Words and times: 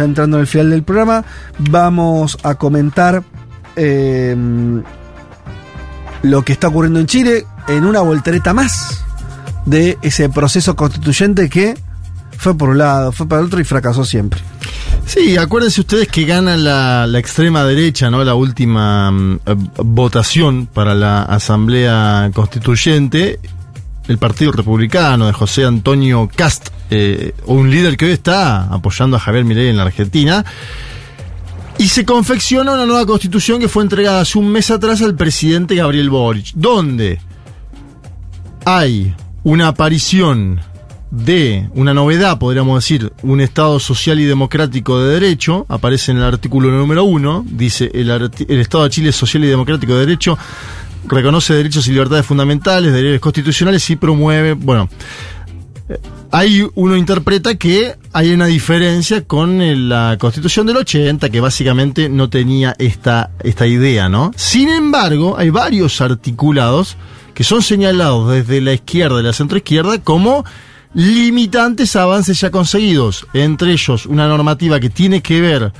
ya 0.00 0.04
entrando 0.04 0.36
en 0.38 0.42
el 0.42 0.46
final 0.46 0.70
del 0.70 0.82
programa, 0.82 1.24
vamos 1.58 2.38
a 2.42 2.54
comentar 2.54 3.22
eh, 3.76 4.36
lo 6.22 6.42
que 6.42 6.52
está 6.52 6.68
ocurriendo 6.68 7.00
en 7.00 7.06
Chile 7.06 7.46
en 7.68 7.84
una 7.84 8.00
voltereta 8.00 8.52
más 8.54 9.04
de 9.66 9.98
ese 10.02 10.28
proceso 10.28 10.74
constituyente 10.74 11.48
que 11.48 11.76
fue 12.36 12.56
por 12.56 12.70
un 12.70 12.78
lado, 12.78 13.12
fue 13.12 13.28
para 13.28 13.42
el 13.42 13.46
otro 13.48 13.60
y 13.60 13.64
fracasó 13.64 14.04
siempre. 14.04 14.40
Sí, 15.04 15.36
acuérdense 15.36 15.80
ustedes 15.80 16.08
que 16.08 16.24
gana 16.24 16.56
la, 16.56 17.06
la 17.06 17.18
extrema 17.18 17.64
derecha, 17.64 18.10
¿no? 18.10 18.24
La 18.24 18.34
última 18.34 19.10
mm, 19.10 19.40
eh, 19.44 19.56
votación 19.84 20.66
para 20.66 20.94
la 20.94 21.22
Asamblea 21.22 22.30
Constituyente. 22.32 23.40
El 24.08 24.18
Partido 24.18 24.52
Republicano 24.52 25.26
de 25.26 25.32
José 25.32 25.64
Antonio 25.64 26.28
Cast, 26.34 26.70
eh, 26.90 27.34
un 27.46 27.70
líder 27.70 27.96
que 27.96 28.06
hoy 28.06 28.12
está 28.12 28.64
apoyando 28.64 29.16
a 29.16 29.20
Javier 29.20 29.44
Milei 29.44 29.68
en 29.68 29.76
la 29.76 29.84
Argentina. 29.84 30.44
Y 31.78 31.88
se 31.88 32.04
confecciona 32.04 32.72
una 32.72 32.84
nueva 32.84 33.06
constitución 33.06 33.58
que 33.58 33.68
fue 33.68 33.82
entregada 33.82 34.20
hace 34.20 34.38
un 34.38 34.50
mes 34.50 34.70
atrás 34.70 35.00
al 35.00 35.14
presidente 35.14 35.76
Gabriel 35.76 36.10
Boric, 36.10 36.52
donde 36.54 37.20
hay 38.66 39.14
una 39.44 39.68
aparición 39.68 40.60
de 41.10 41.68
una 41.74 41.94
novedad, 41.94 42.38
podríamos 42.38 42.84
decir, 42.84 43.12
un 43.22 43.40
Estado 43.40 43.80
social 43.80 44.20
y 44.20 44.24
democrático 44.24 45.00
de 45.00 45.14
derecho, 45.14 45.66
aparece 45.68 46.12
en 46.12 46.18
el 46.18 46.24
artículo 46.24 46.70
número 46.70 47.04
uno, 47.04 47.44
dice 47.48 47.90
el, 47.94 48.10
el 48.10 48.60
Estado 48.60 48.84
de 48.84 48.90
Chile 48.90 49.08
es 49.08 49.16
social 49.16 49.42
y 49.42 49.48
democrático 49.48 49.94
de 49.94 50.00
derecho, 50.00 50.38
reconoce 51.08 51.54
derechos 51.54 51.88
y 51.88 51.92
libertades 51.92 52.26
fundamentales, 52.26 52.92
derechos 52.92 53.20
constitucionales 53.20 53.88
y 53.90 53.96
promueve, 53.96 54.52
bueno, 54.52 54.88
ahí 56.32 56.66
uno 56.74 56.96
interpreta 56.96 57.54
que 57.56 57.96
hay 58.12 58.32
una 58.32 58.46
diferencia 58.46 59.24
con 59.24 59.60
eh, 59.60 59.76
la 59.76 60.16
Constitución 60.18 60.66
del 60.66 60.76
80, 60.78 61.28
que 61.30 61.40
básicamente 61.40 62.08
no 62.08 62.28
tenía 62.30 62.74
esta, 62.78 63.30
esta 63.42 63.66
idea, 63.66 64.08
¿no? 64.08 64.30
Sin 64.36 64.68
embargo, 64.68 65.36
hay 65.38 65.50
varios 65.50 66.00
articulados 66.00 66.96
que 67.34 67.44
son 67.44 67.62
señalados 67.62 68.30
desde 68.30 68.60
la 68.60 68.72
izquierda 68.74 69.20
y 69.20 69.22
la 69.22 69.32
centroizquierda 69.32 69.98
como 70.02 70.44
limitantes 70.94 71.94
avances 71.96 72.40
ya 72.40 72.50
conseguidos. 72.50 73.26
Entre 73.32 73.72
ellos, 73.72 74.06
una 74.06 74.26
normativa 74.28 74.80
que 74.80 74.90
tiene 74.90 75.22
que 75.22 75.40
ver 75.40 75.72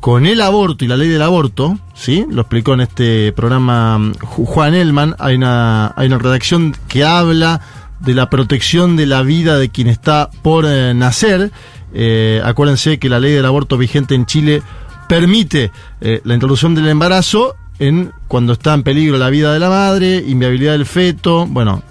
con 0.00 0.26
el 0.26 0.40
aborto 0.40 0.84
y 0.84 0.88
la 0.88 0.96
ley 0.96 1.08
del 1.08 1.22
aborto, 1.22 1.78
¿sí? 1.94 2.26
Lo 2.28 2.40
explicó 2.42 2.74
en 2.74 2.80
este 2.80 3.32
programa 3.32 3.98
mm, 3.98 4.12
Ju- 4.14 4.46
Juan 4.46 4.74
Elman. 4.74 5.14
Hay 5.20 5.36
una, 5.36 5.92
hay 5.96 6.08
una 6.08 6.18
redacción 6.18 6.74
que 6.88 7.04
habla 7.04 7.60
de 8.04 8.14
la 8.14 8.28
protección 8.30 8.96
de 8.96 9.06
la 9.06 9.22
vida 9.22 9.58
de 9.58 9.68
quien 9.70 9.88
está 9.88 10.30
por 10.42 10.64
eh, 10.66 10.92
nacer. 10.94 11.52
Eh, 11.94 12.40
acuérdense 12.44 12.98
que 12.98 13.08
la 13.08 13.20
ley 13.20 13.32
del 13.32 13.46
aborto 13.46 13.78
vigente 13.78 14.14
en 14.14 14.26
Chile 14.26 14.62
permite 15.08 15.70
eh, 16.00 16.20
la 16.24 16.34
introducción 16.34 16.74
del 16.74 16.88
embarazo 16.88 17.56
en 17.78 18.12
cuando 18.28 18.54
está 18.54 18.74
en 18.74 18.82
peligro 18.82 19.18
la 19.18 19.30
vida 19.30 19.52
de 19.52 19.58
la 19.58 19.68
madre, 19.68 20.24
inviabilidad 20.26 20.72
del 20.72 20.86
feto. 20.86 21.46
Bueno, 21.46 21.82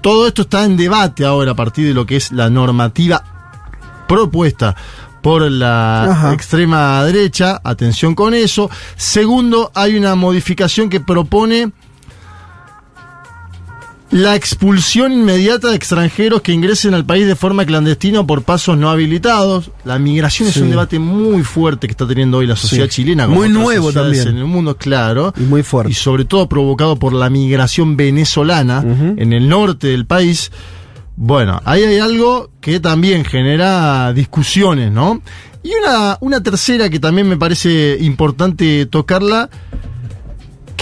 todo 0.00 0.26
esto 0.26 0.42
está 0.42 0.64
en 0.64 0.76
debate 0.76 1.24
ahora 1.24 1.52
a 1.52 1.56
partir 1.56 1.86
de 1.86 1.94
lo 1.94 2.06
que 2.06 2.16
es 2.16 2.32
la 2.32 2.50
normativa 2.50 3.22
propuesta 4.08 4.74
por 5.22 5.50
la 5.50 6.04
Ajá. 6.04 6.32
extrema 6.32 7.04
derecha. 7.04 7.60
Atención 7.62 8.14
con 8.14 8.34
eso. 8.34 8.70
Segundo, 8.96 9.70
hay 9.74 9.96
una 9.96 10.14
modificación 10.14 10.90
que 10.90 11.00
propone 11.00 11.72
la 14.12 14.36
expulsión 14.36 15.10
inmediata 15.12 15.70
de 15.70 15.76
extranjeros 15.76 16.42
que 16.42 16.52
ingresen 16.52 16.92
al 16.92 17.04
país 17.06 17.26
de 17.26 17.34
forma 17.34 17.64
clandestina 17.64 18.20
o 18.20 18.26
por 18.26 18.42
pasos 18.42 18.76
no 18.76 18.90
habilitados. 18.90 19.70
La 19.84 19.98
migración 19.98 20.48
es 20.48 20.56
un 20.58 20.68
debate 20.70 20.98
muy 20.98 21.42
fuerte 21.42 21.86
que 21.86 21.92
está 21.92 22.06
teniendo 22.06 22.36
hoy 22.38 22.46
la 22.46 22.54
sociedad 22.56 22.86
Sí. 22.86 22.96
chilena. 23.02 23.26
Muy 23.26 23.48
nuevo 23.48 23.90
también. 23.92 24.28
En 24.28 24.36
el 24.36 24.44
mundo, 24.44 24.76
claro. 24.76 25.32
Y 25.36 25.40
muy 25.44 25.62
fuerte. 25.62 25.90
Y 25.92 25.94
sobre 25.94 26.26
todo 26.26 26.46
provocado 26.48 26.96
por 26.96 27.14
la 27.14 27.30
migración 27.30 27.96
venezolana 27.96 28.84
en 29.16 29.32
el 29.32 29.48
norte 29.48 29.88
del 29.88 30.04
país. 30.06 30.52
Bueno, 31.16 31.60
ahí 31.64 31.82
hay 31.82 31.98
algo 31.98 32.50
que 32.60 32.80
también 32.80 33.24
genera 33.24 34.12
discusiones, 34.12 34.92
¿no? 34.92 35.22
Y 35.62 35.70
una, 35.82 36.18
una 36.20 36.42
tercera 36.42 36.90
que 36.90 36.98
también 36.98 37.28
me 37.28 37.36
parece 37.36 37.96
importante 38.00 38.84
tocarla, 38.86 39.48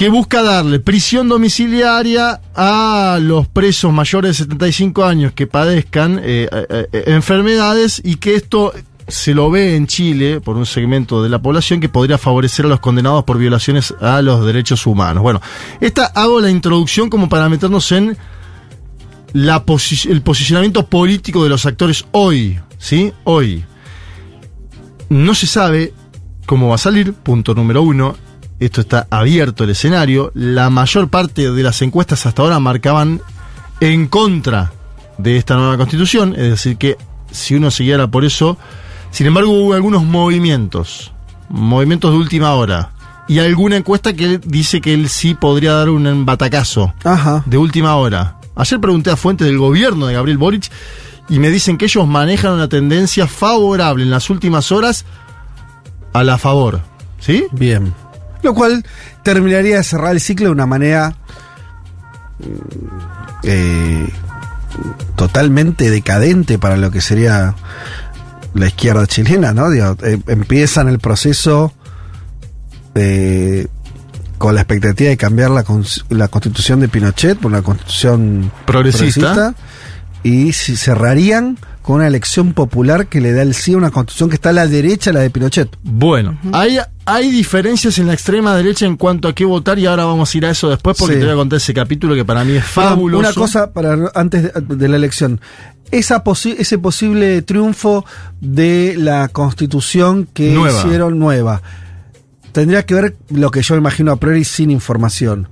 que 0.00 0.08
busca 0.08 0.42
darle 0.42 0.80
prisión 0.80 1.28
domiciliaria 1.28 2.40
a 2.54 3.18
los 3.20 3.48
presos 3.48 3.92
mayores 3.92 4.38
de 4.38 4.44
75 4.44 5.04
años 5.04 5.34
que 5.34 5.46
padezcan 5.46 6.18
eh, 6.22 6.48
eh, 6.50 6.86
eh, 6.90 7.04
enfermedades 7.08 8.00
y 8.02 8.14
que 8.14 8.34
esto 8.34 8.72
se 9.06 9.34
lo 9.34 9.50
ve 9.50 9.76
en 9.76 9.86
Chile 9.86 10.40
por 10.40 10.56
un 10.56 10.64
segmento 10.64 11.22
de 11.22 11.28
la 11.28 11.42
población 11.42 11.80
que 11.80 11.90
podría 11.90 12.16
favorecer 12.16 12.64
a 12.64 12.70
los 12.70 12.80
condenados 12.80 13.24
por 13.24 13.36
violaciones 13.36 13.92
a 14.00 14.22
los 14.22 14.42
derechos 14.46 14.86
humanos. 14.86 15.22
Bueno, 15.22 15.42
esta 15.82 16.06
hago 16.06 16.40
la 16.40 16.48
introducción 16.48 17.10
como 17.10 17.28
para 17.28 17.50
meternos 17.50 17.92
en 17.92 18.16
la 19.34 19.62
el 20.08 20.22
posicionamiento 20.22 20.86
político 20.86 21.44
de 21.44 21.50
los 21.50 21.66
actores 21.66 22.06
hoy, 22.12 22.58
¿sí? 22.78 23.12
Hoy. 23.24 23.66
No 25.10 25.34
se 25.34 25.46
sabe 25.46 25.92
cómo 26.46 26.68
va 26.68 26.76
a 26.76 26.78
salir, 26.78 27.12
punto 27.12 27.54
número 27.54 27.82
uno. 27.82 28.29
Esto 28.60 28.82
está 28.82 29.06
abierto 29.10 29.64
el 29.64 29.70
escenario. 29.70 30.30
La 30.34 30.70
mayor 30.70 31.08
parte 31.08 31.50
de 31.50 31.62
las 31.62 31.80
encuestas 31.82 32.26
hasta 32.26 32.42
ahora 32.42 32.60
marcaban 32.60 33.20
en 33.80 34.06
contra 34.06 34.72
de 35.18 35.36
esta 35.36 35.56
nueva 35.56 35.78
constitución, 35.78 36.34
es 36.34 36.50
decir, 36.50 36.76
que 36.76 36.96
si 37.30 37.54
uno 37.54 37.70
se 37.70 37.84
guiara 37.84 38.08
por 38.08 38.24
eso, 38.24 38.58
sin 39.10 39.26
embargo 39.26 39.50
hubo 39.50 39.74
algunos 39.74 40.04
movimientos, 40.04 41.12
movimientos 41.48 42.12
de 42.12 42.18
última 42.18 42.54
hora, 42.54 42.90
y 43.28 43.38
alguna 43.38 43.76
encuesta 43.76 44.12
que 44.12 44.38
dice 44.38 44.80
que 44.80 44.92
él 44.92 45.08
sí 45.08 45.34
podría 45.34 45.74
dar 45.74 45.88
un 45.88 46.26
batacazo 46.26 46.92
Ajá. 47.04 47.42
de 47.46 47.56
última 47.58 47.94
hora. 47.96 48.36
Ayer 48.56 48.80
pregunté 48.80 49.10
a 49.10 49.16
fuentes 49.16 49.46
del 49.46 49.58
gobierno 49.58 50.06
de 50.06 50.14
Gabriel 50.14 50.38
Boric 50.38 50.70
y 51.28 51.38
me 51.38 51.48
dicen 51.48 51.78
que 51.78 51.84
ellos 51.84 52.06
manejan 52.06 52.54
una 52.54 52.68
tendencia 52.68 53.26
favorable 53.26 54.02
en 54.02 54.10
las 54.10 54.28
últimas 54.30 54.72
horas 54.72 55.04
a 56.12 56.24
la 56.24 56.38
favor. 56.38 56.80
¿Sí? 57.20 57.46
Bien. 57.52 57.94
Lo 58.42 58.54
cual 58.54 58.84
terminaría 59.22 59.76
de 59.76 59.84
cerrar 59.84 60.12
el 60.12 60.20
ciclo 60.20 60.46
de 60.46 60.52
una 60.52 60.66
manera 60.66 61.14
mm, 62.38 63.44
eh, 63.44 64.08
totalmente 65.16 65.90
decadente 65.90 66.58
para 66.58 66.76
lo 66.76 66.90
que 66.90 67.00
sería 67.00 67.54
la 68.54 68.66
izquierda 68.66 69.06
chilena, 69.06 69.52
¿no? 69.52 69.70
Digo, 69.70 69.96
eh, 70.02 70.18
empiezan 70.26 70.88
el 70.88 70.98
proceso 70.98 71.72
eh, 72.94 73.66
con 74.38 74.54
la 74.54 74.62
expectativa 74.62 75.10
de 75.10 75.16
cambiar 75.16 75.50
la, 75.50 75.64
la 76.08 76.28
constitución 76.28 76.80
de 76.80 76.88
Pinochet 76.88 77.38
por 77.38 77.52
una 77.52 77.62
constitución 77.62 78.50
Progresista. 78.66 79.54
y 80.22 80.52
si 80.52 80.76
cerrarían 80.76 81.58
con 81.82 81.96
una 81.96 82.06
elección 82.06 82.52
popular 82.52 83.06
que 83.06 83.20
le 83.20 83.32
da 83.32 83.42
el 83.42 83.54
sí 83.54 83.74
a 83.74 83.76
una 83.76 83.90
constitución 83.90 84.30
que 84.30 84.36
está 84.36 84.50
a 84.50 84.52
la 84.52 84.66
derecha, 84.66 85.12
la 85.12 85.20
de 85.20 85.30
Pinochet. 85.30 85.68
Bueno, 85.82 86.38
hay, 86.52 86.78
hay 87.14 87.30
diferencias 87.30 87.98
en 87.98 88.06
la 88.06 88.14
extrema 88.14 88.54
derecha 88.56 88.86
en 88.86 88.96
cuanto 88.96 89.28
a 89.28 89.34
qué 89.34 89.44
votar 89.44 89.78
y 89.78 89.86
ahora 89.86 90.04
vamos 90.04 90.34
a 90.34 90.38
ir 90.38 90.46
a 90.46 90.50
eso 90.50 90.68
después 90.68 90.96
porque 90.98 91.14
Sí. 91.14 91.20
te 91.20 91.26
voy 91.26 91.34
a 91.34 91.36
contar 91.36 91.56
ese 91.58 91.74
capítulo 91.74 92.14
que 92.14 92.24
para 92.24 92.44
mí 92.44 92.52
es 92.56 92.64
fabuloso. 92.64 93.18
Una 93.20 93.32
cosa 93.34 93.72
para 93.72 93.96
antes 94.14 94.42
de, 94.42 94.52
de 94.76 94.88
la 94.88 94.96
elección. 94.96 95.40
Esa 95.90 96.22
posi- 96.22 96.54
ese 96.58 96.78
posible 96.78 97.42
triunfo 97.42 98.04
de 98.40 98.94
la 98.96 99.28
constitución 99.28 100.28
que 100.32 100.52
Nueva. 100.52 100.78
hicieron 100.78 101.18
nueva 101.18 101.62
tendría 102.52 102.84
que 102.84 102.94
ver 102.94 103.16
lo 103.30 103.50
que 103.50 103.62
yo 103.62 103.76
imagino 103.76 104.12
a 104.12 104.16
priori 104.16 104.44
sin 104.44 104.70
información 104.70 105.48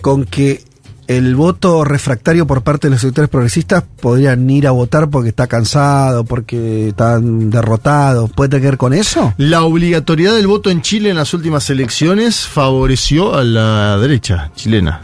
con 0.00 0.24
que 0.24 0.62
el 1.06 1.36
voto 1.36 1.84
refractario 1.84 2.46
por 2.46 2.62
parte 2.62 2.86
de 2.86 2.92
los 2.92 3.00
sectores 3.00 3.28
progresistas 3.28 3.84
podrían 4.00 4.48
ir 4.48 4.66
a 4.66 4.70
votar 4.70 5.10
porque 5.10 5.28
está 5.30 5.46
cansado, 5.46 6.24
porque 6.24 6.88
están 6.88 7.50
derrotados. 7.50 8.30
¿Puede 8.32 8.50
tener 8.50 8.62
que 8.62 8.68
ver 8.68 8.78
con 8.78 8.94
eso? 8.94 9.34
La 9.36 9.62
obligatoriedad 9.62 10.34
del 10.34 10.46
voto 10.46 10.70
en 10.70 10.82
Chile 10.82 11.10
en 11.10 11.16
las 11.16 11.34
últimas 11.34 11.68
elecciones 11.70 12.40
favoreció 12.46 13.34
a 13.34 13.44
la 13.44 13.98
derecha 13.98 14.50
chilena. 14.54 15.00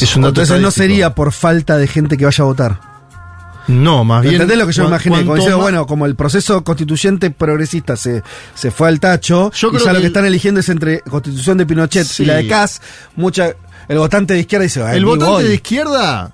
Es 0.00 0.14
un 0.16 0.22
dato 0.22 0.40
Entonces 0.40 0.60
no 0.60 0.70
sería 0.70 1.14
por 1.14 1.32
falta 1.32 1.78
de 1.78 1.86
gente 1.86 2.16
que 2.16 2.24
vaya 2.24 2.42
a 2.42 2.46
votar. 2.46 2.89
No, 3.68 4.04
más 4.04 4.22
bien. 4.22 4.34
¿Entendés 4.34 4.58
lo 4.58 4.66
que 4.66 4.72
yo 4.72 4.84
imaginé? 4.86 5.20
Como 5.20 5.34
diciendo, 5.36 5.58
bueno, 5.58 5.86
como 5.86 6.06
el 6.06 6.16
proceso 6.16 6.64
constituyente 6.64 7.30
progresista 7.30 7.94
se, 7.96 8.22
se 8.54 8.70
fue 8.70 8.88
al 8.88 8.98
tacho, 9.00 9.50
Yo 9.52 9.68
y 9.68 9.70
creo 9.72 9.84
ya 9.84 9.92
lo 9.92 9.98
que 9.98 10.00
que 10.00 10.06
el- 10.06 10.10
están 10.12 10.24
eligiendo 10.26 10.60
es 10.60 10.68
entre 10.68 11.00
constitución 11.02 11.58
de 11.58 11.66
Pinochet 11.66 12.06
Sí. 12.06 12.22
y 12.24 12.26
la 12.26 12.34
de 12.36 12.48
Kass, 12.48 12.80
mucha, 13.16 13.52
el 13.88 13.98
votante 13.98 14.34
de 14.34 14.40
izquierda 14.40 14.64
dice, 14.64 14.82
"Ay, 14.82 14.96
El 14.98 15.04
votante 15.04 15.32
voy". 15.34 15.44
de 15.44 15.54
izquierda 15.54 16.32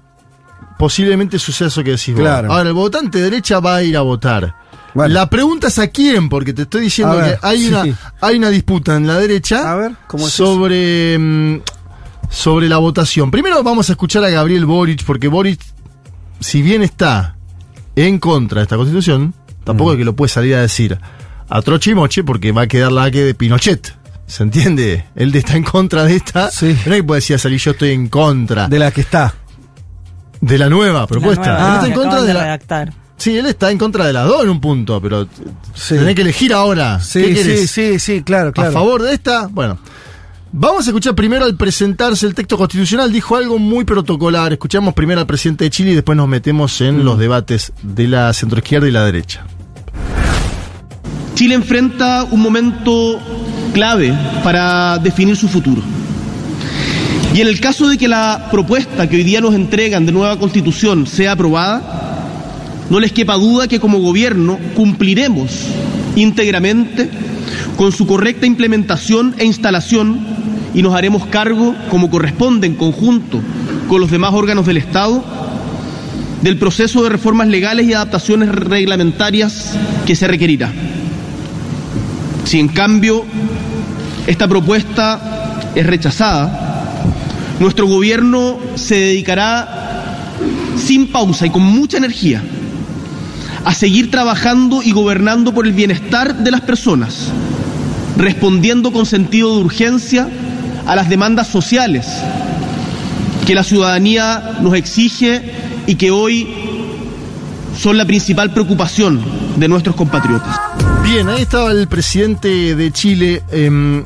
posiblemente 0.79 1.39
suceda 1.39 1.69
eso 1.69 1.83
que 1.83 1.91
decís 1.93 2.15
vos. 2.15 2.21
Claro. 2.21 2.53
Ahora, 2.53 2.69
el 2.69 2.75
votante 2.75 3.19
de 3.19 3.25
derecha 3.25 3.61
va 3.61 3.77
a 3.77 3.83
ir 3.83 3.97
a 3.97 4.01
votar. 4.03 4.55
Bueno. 4.95 5.13
La 5.13 5.29
pregunta 5.29 5.69
es 5.69 5.79
a 5.79 5.89
quién, 5.89 6.29
porque 6.31 6.53
te 6.55 6.63
estoy 6.63 6.81
diciendo 6.83 7.17
ver, 7.17 7.39
que 7.39 7.47
hay, 7.47 7.59
sí. 7.61 7.69
una, 7.69 7.85
hay 8.21 8.37
una 8.39 8.49
disputa 8.51 8.97
en 8.97 9.07
la 9.07 9.19
derecha 9.19 9.71
A 9.71 9.77
ver, 9.77 9.93
¿cómo 10.07 10.27
es 10.27 10.33
sobre, 10.33 11.19
mm, 11.19 11.61
sobre 12.31 12.69
la 12.69 12.79
votación. 12.79 13.31
Primero 13.31 13.63
vamos 13.63 13.89
a 13.91 13.93
escuchar 13.93 14.25
a 14.25 14.31
Gabriel 14.31 14.65
Boric, 14.65 15.05
porque 15.05 15.29
Boric, 15.29 15.61
si 16.41 16.63
bien 16.63 16.83
está 16.83 17.37
en 17.95 18.19
contra 18.19 18.61
de 18.61 18.65
esta 18.65 18.77
constitución, 18.77 19.35
tampoco 19.65 19.91
Mm. 19.91 19.93
es 19.95 19.99
que 19.99 20.05
lo 20.05 20.17
puede 20.17 20.29
salir 20.29 20.55
a 20.55 20.61
decir 20.61 20.99
a 21.49 21.63
troche 21.63 21.93
y 21.93 21.95
moche 21.95 22.25
porque 22.25 22.53
va 22.53 22.63
a 22.63 22.67
quedar 22.67 22.93
la 22.93 23.11
que 23.11 23.23
de 23.25 23.35
Pinochet. 23.35 23.95
¿Se 24.27 24.43
entiende? 24.43 25.05
Él 25.15 25.33
está 25.35 25.57
en 25.57 25.63
contra 25.63 26.05
de 26.05 26.17
esta. 26.17 26.51
Sí. 26.51 26.77
Que 26.85 27.03
puede 27.05 27.19
decir 27.19 27.39
salir 27.39 27.61
yo 27.61 27.71
estoy 27.71 27.91
en 27.91 28.09
contra 28.09 28.67
De 28.69 28.79
la 28.79 28.91
que 28.91 29.03
está. 29.03 29.33
de 30.41 30.59
la 30.59 30.69
nueva 30.69 31.07
propuesta. 31.07 31.53
La 31.53 31.59
nueva 31.61 31.69
él 31.69 31.75
está 31.75 31.87
en 31.87 31.95
contra 31.95 32.21
de 32.23 32.27
de 32.29 32.35
la. 32.35 32.41
redactar. 32.43 32.93
Sí, 33.17 33.37
él 33.39 33.47
está 33.47 33.71
en 33.71 33.79
contra 33.79 34.05
de 34.07 34.13
las 34.13 34.27
dos 34.27 34.43
en 34.43 34.51
un 34.51 34.61
punto, 34.61 35.01
pero 35.01 35.27
Sí. 35.75 35.95
tenés 35.95 36.15
que 36.15 36.23
elegir 36.23 36.53
ahora. 36.53 36.99
¿Qué 37.01 37.35
Sí, 37.35 37.37
sí, 37.37 37.67
sí, 37.67 37.99
sí, 37.99 38.23
claro, 38.23 38.53
claro. 38.53 38.71
¿A 38.71 38.73
favor 38.73 39.03
de 39.03 39.15
esta? 39.15 39.47
Bueno. 39.47 39.79
Vamos 40.59 40.87
a 40.87 40.91
escuchar 40.91 41.15
primero 41.15 41.45
al 41.45 41.55
presentarse 41.55 42.27
el 42.27 42.35
texto 42.35 42.57
constitucional. 42.57 43.13
Dijo 43.13 43.37
algo 43.37 43.59
muy 43.59 43.85
protocolar. 43.85 44.55
Escuchamos 44.55 44.95
primero 44.95 45.21
al 45.21 45.27
presidente 45.27 45.65
de 45.65 45.71
Chile 45.71 45.91
y 45.91 45.95
después 45.95 46.17
nos 46.17 46.29
metemos 46.29 46.81
en 46.81 47.05
los 47.05 47.19
debates 47.19 47.75
de 47.83 48.09
la 48.09 48.33
centroizquierda 48.33 48.89
y 48.89 48.91
la 48.91 49.05
derecha. 49.05 49.45
Chile 51.35 51.57
enfrenta 51.57 52.25
un 52.25 52.41
momento 52.41 53.21
clave 53.75 54.19
para 54.43 54.97
definir 54.97 55.37
su 55.37 55.47
futuro. 55.47 55.83
Y 57.35 57.43
en 57.43 57.49
el 57.49 57.61
caso 57.61 57.87
de 57.91 57.99
que 57.99 58.09
la 58.09 58.49
propuesta 58.51 59.11
que 59.11 59.17
hoy 59.17 59.25
día 59.25 59.43
nos 59.43 59.55
entregan 59.55 60.07
de 60.07 60.13
nueva 60.13 60.39
constitución 60.39 61.07
sea 61.07 61.33
aprobada, 61.33 62.25
no 62.89 62.99
les 62.99 63.13
quepa 63.13 63.35
duda 63.35 63.69
que 63.69 63.79
como 63.79 63.99
gobierno 63.99 64.59
cumpliremos 64.75 65.51
íntegramente 66.15 67.11
con 67.77 67.93
su 67.93 68.07
correcta 68.07 68.47
implementación 68.47 69.35
e 69.37 69.45
instalación 69.45 70.36
y 70.77 70.83
nos 70.83 70.95
haremos 70.95 71.25
cargo, 71.29 71.75
como 71.91 72.11
corresponde 72.11 72.67
en 72.67 72.75
conjunto 72.75 73.41
con 73.89 73.99
los 73.99 74.11
demás 74.11 74.35
órganos 74.35 74.67
del 74.67 74.77
Estado, 74.77 75.25
del 76.43 76.59
proceso 76.59 77.03
de 77.03 77.09
reformas 77.09 77.49
legales 77.49 77.89
y 77.89 77.95
adaptaciones 77.95 78.51
reglamentarias 78.51 79.73
que 80.05 80.15
se 80.15 80.29
requerirá. 80.29 80.71
Si 82.45 82.61
en 82.61 82.69
cambio 82.69 83.25
esta 84.27 84.47
propuesta 84.47 85.63
es 85.75 85.87
rechazada, 85.87 86.93
nuestro 87.59 87.87
gobierno 87.87 88.59
se 88.75 88.97
dedicará 88.97 90.35
sin 90.77 91.07
pausa 91.07 91.47
y 91.47 91.51
con 91.51 91.63
mucha 91.63 91.97
energía 91.97 92.43
a 93.65 93.73
seguir 93.73 94.11
trabajando 94.11 94.83
y 94.83 94.93
gobernando 94.93 95.55
por 95.55 95.67
el 95.67 95.73
bienestar 95.73 96.37
de 96.37 96.51
las 96.51 96.61
personas, 96.61 97.29
respondiendo 98.19 98.93
con 98.93 99.07
sentido 99.07 99.57
de 99.57 99.65
urgencia 99.65 100.29
a 100.87 100.97
las 100.97 101.09
demandas 101.09 101.49
sociales 101.49 102.07
que 103.47 103.55
la 103.55 103.63
ciudadanía 103.63 104.59
nos 104.61 104.75
exige 104.75 105.53
y 105.87 105.95
que 105.95 106.11
hoy 106.11 106.49
son 107.79 107.97
la 107.97 108.05
principal 108.05 108.53
preocupación 108.53 109.21
de 109.57 109.69
nuestros 109.69 109.95
compatriotas. 109.95 110.59
Bien, 111.03 111.29
ahí 111.29 111.43
estaba 111.43 111.71
el 111.71 111.87
presidente 111.87 112.75
de 112.75 112.91
Chile. 112.91 113.43
em, 113.53 114.05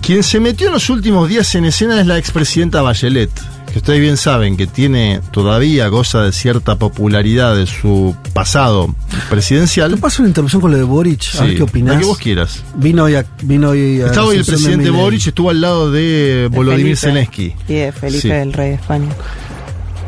quien 0.00 0.22
se 0.22 0.38
metió 0.38 0.66
en 0.66 0.74
los 0.74 0.90
últimos 0.90 1.28
días 1.28 1.54
en 1.54 1.64
escena 1.64 1.98
es 2.00 2.06
la 2.06 2.18
expresidenta 2.18 2.82
Bachelet, 2.82 3.30
que 3.74 3.78
ustedes 3.80 3.98
bien 4.00 4.16
saben 4.16 4.56
que 4.56 4.68
tiene 4.68 5.20
todavía 5.32 5.88
goza 5.88 6.22
de 6.22 6.30
cierta 6.30 6.76
popularidad 6.76 7.56
de 7.56 7.66
su 7.66 8.14
pasado 8.32 8.94
presidencial. 9.28 9.90
¿Te 9.90 9.96
paso 9.96 10.22
una 10.22 10.28
interrupción 10.28 10.62
con 10.62 10.70
lo 10.70 10.76
de 10.76 10.84
Boric? 10.84 11.22
a 11.36 11.40
ver 11.42 11.50
Sí, 11.50 11.56
qué 11.56 11.62
opinás. 11.64 11.94
la 11.94 12.00
que 12.00 12.06
vos 12.06 12.18
quieras. 12.18 12.62
Vino 12.76 13.02
hoy, 13.02 13.16
a- 13.16 13.26
vino 13.42 13.70
hoy 13.70 14.00
a 14.00 14.06
Estaba 14.06 14.28
hoy 14.28 14.36
el 14.36 14.44
presidente. 14.44 14.90
Boric, 14.90 15.26
estuvo 15.26 15.50
al 15.50 15.60
lado 15.60 15.90
de 15.90 16.00
De 16.00 16.48
Volodymyr 16.52 16.96
Zelensky. 16.96 17.52
Y 17.68 17.72
de 17.74 17.90
Felipe, 17.90 18.20
Sí. 18.22 18.30
el 18.30 18.52
rey 18.52 18.68
de 18.68 18.74
España. 18.76 19.08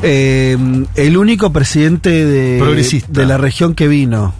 Eh, 0.02 0.56
el 0.94 1.16
único 1.16 1.52
presidente 1.52 2.10
de, 2.24 2.58
Progresista. 2.60 3.08
de 3.10 3.26
la 3.26 3.36
región 3.38 3.74
que 3.74 3.88
vino. 3.88 4.32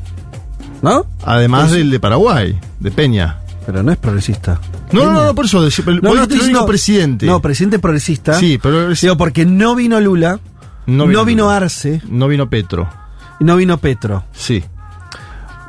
¿No? 0.82 1.05
Además 1.25 1.72
del 1.72 1.90
de 1.90 1.99
Paraguay, 1.99 2.56
de 2.79 2.90
Peña. 2.93 3.38
Pero 3.66 3.82
no 3.82 3.90
es 3.90 3.98
progresista. 3.98 4.60
No, 4.92 5.06
no, 5.06 5.12
no, 5.12 5.24
no, 5.24 5.34
por 5.34 5.44
eso. 5.46 5.58
No, 5.58 5.62
no, 5.62 5.66
es 5.66 6.14
el 6.16 6.22
estoy 6.22 6.38
diciendo- 6.38 6.66
presidente. 6.66 7.26
No, 7.26 7.42
presidente 7.42 7.78
progresista. 7.80 8.34
Sí, 8.38 8.58
pero 8.62 8.92
es- 8.92 9.00
Digo, 9.00 9.16
porque 9.16 9.44
no 9.44 9.74
vino 9.74 10.00
Lula, 10.00 10.38
no 10.86 11.24
vino. 11.24 11.50
Arce, 11.50 12.00
No 12.08 12.28
vino 12.28 12.48
Petro. 12.48 12.88
y 13.40 13.44
no 13.44 13.56
vino 13.56 13.78
Petro. 13.78 14.24
Sí. 14.32 14.62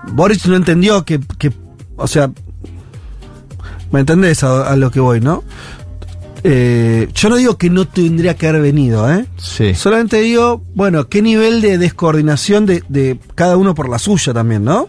Boric 0.09 0.45
no 0.45 0.55
entendió 0.55 1.03
que, 1.03 1.19
que 1.39 1.51
o 1.97 2.07
sea, 2.07 2.29
¿me 3.91 3.99
entendés 4.01 4.43
a, 4.43 4.69
a 4.71 4.75
lo 4.75 4.91
que 4.91 4.99
voy, 4.99 5.19
no? 5.19 5.43
Eh, 6.43 7.09
yo 7.15 7.29
no 7.29 7.35
digo 7.35 7.57
que 7.57 7.69
no 7.69 7.85
tendría 7.85 8.35
que 8.37 8.47
haber 8.47 8.61
venido, 8.61 9.11
¿eh? 9.11 9.25
Sí. 9.37 9.73
Solamente 9.73 10.21
digo, 10.21 10.63
bueno, 10.75 11.09
qué 11.09 11.21
nivel 11.21 11.61
de 11.61 11.77
descoordinación 11.77 12.65
de, 12.65 12.83
de 12.87 13.19
cada 13.35 13.57
uno 13.57 13.73
por 13.73 13.89
la 13.89 13.97
suya 13.99 14.33
también, 14.33 14.63
¿no? 14.63 14.87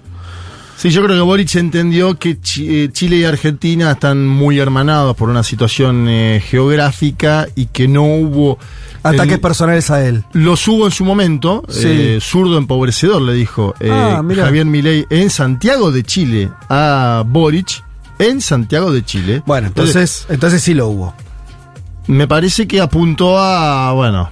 Sí, 0.81 0.91
yo 0.91 1.03
creo 1.03 1.17
que 1.17 1.23
Boric 1.23 1.57
entendió 1.57 2.17
que 2.21 2.39
eh, 2.61 2.89
Chile 2.93 3.17
y 3.17 3.25
Argentina 3.25 3.91
están 3.91 4.25
muy 4.29 4.61
hermanados 4.61 5.17
por 5.17 5.29
una 5.29 5.43
situación 5.43 6.07
eh, 6.09 6.41
geográfica 6.47 7.49
y 7.57 7.67
que 7.67 7.89
no 7.89 8.05
hubo... 8.05 8.59
Ataques 9.03 9.41
personales 9.41 9.91
a 9.91 10.07
él. 10.07 10.23
los 10.35 10.69
hubo 10.69 10.85
en 10.87 10.93
su 10.93 11.05
momento, 11.05 11.65
Sí. 11.69 11.83
eh, 11.89 12.19
zurdo 12.21 12.59
empobrecedor, 12.59 13.21
le 13.23 13.33
dijo 13.33 13.75
eh, 13.81 13.91
Ah. 13.93 14.23
Javier 14.37 14.67
Milei 14.67 15.05
en 15.11 15.31
Santiago 15.31 15.91
de 15.91 16.05
Chile 16.05 16.49
a 16.69 17.25
Boric 17.27 17.83
en 18.21 18.41
Santiago 18.41 18.93
de 18.93 19.05
Chile. 19.05 19.43
Bueno, 19.47 19.67
entonces, 19.67 20.27
entonces 20.29 20.63
sí 20.63 20.75
lo 20.75 20.87
hubo. 20.89 21.15
me 22.07 22.29
parece 22.29 22.69
que 22.69 22.81
apuntó 22.81 23.37
a, 23.41 23.91
bueno, 23.95 24.31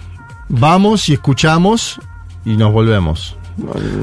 vamos 0.49 1.09
y 1.09 1.15
escuchamos 1.15 2.01
y 2.45 2.57
nos 2.57 2.73
volvemos. 2.73 3.37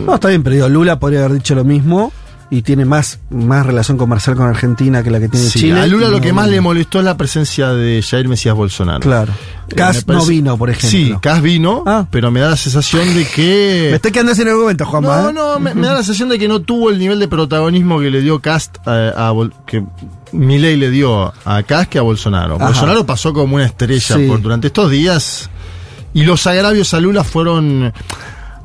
No, 0.06 0.16
está 0.16 0.28
bien, 0.28 0.44
pero 0.44 0.56
digo, 0.58 0.68
Lula 0.70 1.00
podría 1.00 1.20
haber 1.20 1.34
dicho 1.38 1.56
lo 1.56 1.64
mismo 1.64 2.12
y 2.50 2.62
tiene 2.62 2.86
más, 2.86 3.20
más 3.32 3.66
relación 3.66 3.98
comercial 3.98 4.36
con 4.36 4.48
Argentina 4.48 5.02
que 5.02 5.10
la 5.10 5.20
que 5.20 5.28
tiene 5.30 5.48
Sí, 5.48 5.60
Chile. 5.60 5.80
a 5.80 5.88
Lula 5.88 6.10
lo 6.10 6.22
que 6.22 6.34
más 6.34 6.48
le 6.50 6.62
molestó 6.62 7.00
es 7.00 7.06
la 7.06 7.18
presencia 7.18 7.70
de 7.70 8.04
Jair 8.08 8.28
Mesías 8.28 8.54
Bolsonaro. 8.56 9.00
Claro. 9.00 9.34
Eh, 9.70 9.76
Cas 9.76 10.06
no 10.08 10.24
vino, 10.26 10.56
por 10.58 10.70
ejemplo. 10.70 10.90
Sí, 10.90 11.16
Cas 11.22 11.42
vino, 11.42 11.84
Ah. 11.88 12.06
pero 12.12 12.30
me 12.30 12.42
da 12.42 12.50
la 12.52 12.58
sensación 12.58 13.12
de 13.16 13.26
que... 13.26 13.88
Me 13.90 13.96
estoy 13.96 14.12
quedando 14.12 14.36
sin 14.36 14.48
argumento, 14.48 14.86
Juanma. 14.86 15.22
No, 15.24 15.30
¿eh? 15.30 15.34
no, 15.34 15.60
me, 15.60 15.74
me 15.74 15.88
da 15.88 15.94
la 15.94 16.04
sensación 16.04 16.30
de 16.30 16.38
que 16.38 16.48
no 16.48 16.62
tuvo 16.62 16.92
el 16.92 17.00
nivel 17.00 17.20
de 17.20 17.28
protagonismo 17.28 18.00
que 18.00 18.12
le 18.12 18.22
dio 18.22 18.40
Cast 18.40 18.78
a, 18.88 19.30
a 19.30 19.32
Bol- 19.34 19.54
que 19.66 19.84
Milei 20.32 20.78
le 20.78 20.92
dio 20.92 21.34
a 21.46 21.64
Cast 21.64 21.90
que 21.90 21.98
a 21.98 22.02
Bolsonaro. 22.04 22.56
Ajá. 22.58 22.66
Bolsonaro 22.66 23.06
pasó 23.06 23.34
como 23.34 23.56
una 23.56 23.66
estrella 23.66 24.16
Sí. 24.16 24.28
por, 24.28 24.42
durante 24.42 24.68
estos 24.68 24.92
días 24.92 25.50
y 26.14 26.24
los 26.24 26.46
agravios 26.46 26.94
a 26.94 27.00
Lula 27.00 27.24
fueron... 27.24 27.92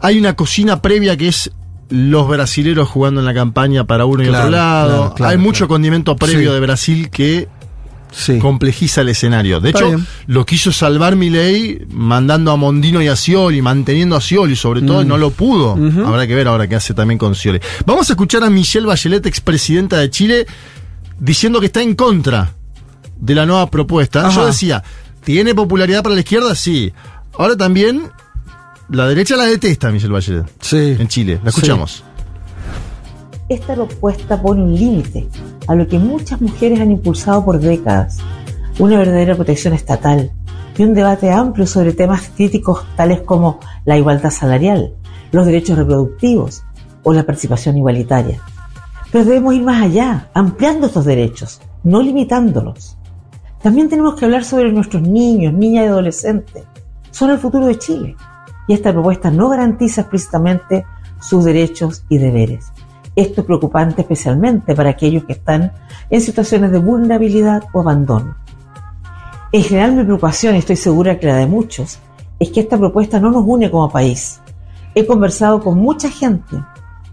Hay 0.03 0.19
una 0.19 0.37
cocina 0.37 0.81
previa 0.83 1.17
que 1.17 1.29
es 1.29 1.51
los 1.91 2.29
brasileros 2.29 2.89
jugando 2.89 3.21
en 3.21 3.27
la 3.27 3.35
campaña 3.35 3.85
para 3.85 4.05
uno 4.05 4.23
y 4.23 4.29
otro 4.29 4.51
lado. 4.51 4.89
claro, 4.89 5.15
claro, 5.15 5.31
Hay 5.33 5.39
mucho 5.39 5.69
condimento 5.69 6.17
previo 6.17 6.51
Sí. 6.51 6.55
de 6.55 6.61
Brasil 6.61 7.11
que 7.11 7.49
Sí. 8.11 8.39
complejiza 8.39 9.03
el 9.03 9.11
escenario. 9.11 9.61
De 9.61 9.69
Está 9.71 9.81
hecho, 9.81 9.89
bien. 9.97 10.07
lo 10.27 10.45
quiso 10.47 10.73
salvar 10.73 11.15
Milei 11.17 11.87
mandando 11.91 12.51
a 12.53 12.57
Mondino 12.57 13.03
y 13.03 13.09
a 13.09 13.17
Scioli, 13.17 13.61
manteniendo 13.63 14.17
a 14.17 14.21
Scioli 14.21 14.57
sobre 14.57 14.81
todo, 14.83 15.03
y 15.03 15.05
no 15.05 15.19
lo 15.19 15.31
pudo. 15.31 15.77
Mm. 15.77 16.05
Habrá 16.07 16.27
que 16.27 16.35
ver 16.35 16.49
ahora 16.49 16.67
qué 16.67 16.75
hace 16.77 16.95
también 16.95 17.19
con 17.19 17.35
Scioli. 17.35 17.61
Vamos 17.87 18.09
a 18.09 18.15
escuchar 18.15 18.43
a 18.45 18.51
Michelle 18.51 18.87
Bachelet, 18.87 19.25
expresidenta 19.27 19.99
de 19.99 20.11
Chile, 20.11 20.47
diciendo 21.19 21.61
que 21.61 21.67
está 21.67 21.83
en 21.83 21.95
contra 21.95 22.53
de 23.21 23.35
la 23.35 23.45
nueva 23.47 23.69
propuesta. 23.71 24.27
Ajá. 24.27 24.37
Yo 24.41 24.47
decía, 24.47 24.83
¿tiene 25.25 25.55
popularidad 25.55 26.03
para 26.03 26.15
la 26.15 26.21
izquierda? 26.23 26.55
Sí. 26.55 26.93
Ahora 27.39 27.57
también 27.57 28.11
la 28.91 29.07
derecha 29.09 29.37
la 29.37 29.45
detesta 29.45 29.91
Michelle 29.91 30.13
Bachelet 30.13 30.47
Sí. 30.61 30.97
en 30.99 31.09
Chile. 31.09 31.41
La 31.43 31.51
escuchamos. 31.51 32.05
Esta 33.49 33.75
propuesta 33.75 34.41
pone 34.41 34.63
un 34.63 34.75
límite 34.75 35.29
a 35.67 35.75
lo 35.75 35.87
que 35.87 35.99
muchas 35.99 36.41
mujeres 36.41 36.81
han 36.81 36.91
impulsado 36.91 37.45
por 37.45 37.59
décadas, 37.61 38.19
una 38.79 38.99
verdadera 38.99 39.35
protección 39.35 39.73
estatal 39.75 40.31
y 40.77 40.83
un 40.83 40.95
debate 40.95 41.31
amplio 41.31 41.67
sobre 41.67 41.93
temas 41.93 42.31
críticos 42.37 42.85
tales 42.97 43.23
como 43.23 43.59
la 43.85 43.97
igualdad 43.97 44.31
salarial, 44.31 44.95
los 45.33 45.47
derechos 45.47 45.79
reproductivos 45.79 46.63
o 47.03 47.13
la 47.13 47.25
participación 47.25 47.77
igualitaria. 47.79 48.41
Pero 49.11 49.25
debemos 49.25 49.55
ir 49.55 49.63
más 49.63 49.83
allá, 49.83 50.29
ampliando 50.35 50.87
estos 50.87 51.07
derechos, 51.07 51.61
no 51.83 52.03
limitándolos. 52.03 52.97
También 53.63 53.89
tenemos 53.89 54.15
que 54.15 54.27
hablar 54.27 54.45
sobre 54.45 54.71
nuestros 54.73 55.03
niños, 55.03 55.55
niñas 55.55 55.85
y 55.85 55.89
adolescentes. 55.89 56.65
Son 57.11 57.31
el 57.31 57.39
futuro 57.39 57.67
de 57.67 57.79
Chile. 57.79 58.15
Y 58.69 58.75
esta 58.75 58.93
propuesta 58.93 59.33
no 59.33 59.49
garantiza 59.49 60.03
explícitamente 60.03 60.87
sus 61.21 61.45
derechos 61.45 62.05
y 62.09 62.19
deberes. 62.19 62.73
Esto 63.17 63.41
es 63.41 63.47
preocupante 63.47 64.03
especialmente 64.03 64.77
para 64.77 64.91
aquellos 64.91 65.25
que 65.25 65.33
están 65.33 65.73
en 66.09 66.21
situaciones 66.21 66.71
de 66.71 66.79
vulnerabilidad 66.79 67.65
o 67.73 67.81
abandono. 67.81 68.37
En 69.51 69.63
general 69.65 69.97
mi 69.97 70.05
preocupación, 70.05 70.55
y 70.55 70.59
estoy 70.59 70.77
segura 70.77 71.19
que 71.19 71.27
la 71.27 71.37
de 71.37 71.47
muchos, 71.47 71.99
es 72.39 72.51
que 72.51 72.61
esta 72.61 72.79
propuesta 72.79 73.19
no 73.19 73.31
nos 73.31 73.45
une 73.45 73.71
como 73.71 73.91
país. 73.91 74.41
He 74.95 75.07
conversado 75.07 75.61
con 75.61 75.79
mucha 75.79 76.11
gente, 76.11 76.63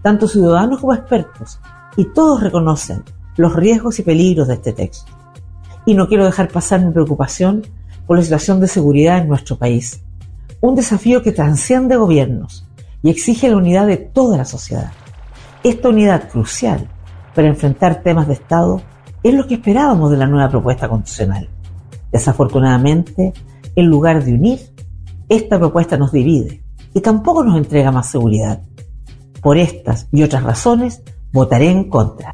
tanto 0.02 0.28
ciudadanos 0.28 0.80
como 0.80 0.94
expertos, 0.94 1.58
y 1.96 2.04
todos 2.04 2.42
reconocen 2.42 3.02
los 3.36 3.56
riesgos 3.56 3.98
y 3.98 4.02
peligros 4.02 4.48
de 4.48 4.54
este 4.54 4.72
texto. 4.72 5.10
Y 5.86 5.94
no 5.94 6.06
quiero 6.06 6.24
dejar 6.24 6.48
pasar 6.48 6.84
mi 6.84 6.92
preocupación 6.92 7.62
por 8.06 8.16
la 8.16 8.22
situación 8.22 8.60
de 8.60 8.68
seguridad 8.68 9.18
en 9.18 9.28
nuestro 9.28 9.56
país. 9.56 10.05
Un 10.60 10.74
desafío 10.74 11.22
que 11.22 11.32
transciende 11.32 11.96
gobiernos 11.96 12.66
y 13.02 13.10
exige 13.10 13.48
la 13.48 13.56
unidad 13.56 13.86
de 13.86 13.96
toda 13.96 14.38
la 14.38 14.44
sociedad. 14.44 14.92
Esta 15.62 15.88
unidad 15.88 16.28
crucial 16.28 16.88
para 17.34 17.48
enfrentar 17.48 18.02
temas 18.02 18.26
de 18.26 18.34
Estado 18.34 18.80
es 19.22 19.34
lo 19.34 19.46
que 19.46 19.54
esperábamos 19.54 20.10
de 20.10 20.16
la 20.16 20.26
nueva 20.26 20.48
propuesta 20.48 20.88
constitucional. 20.88 21.48
Desafortunadamente, 22.12 23.32
en 23.74 23.86
lugar 23.86 24.24
de 24.24 24.32
unir, 24.34 24.60
esta 25.28 25.58
propuesta 25.58 25.96
nos 25.96 26.12
divide 26.12 26.62
y 26.94 27.00
tampoco 27.00 27.44
nos 27.44 27.56
entrega 27.56 27.92
más 27.92 28.10
seguridad. 28.10 28.62
Por 29.42 29.58
estas 29.58 30.08
y 30.12 30.22
otras 30.22 30.42
razones, 30.42 31.02
votaré 31.32 31.70
en 31.70 31.90
contra. 31.90 32.32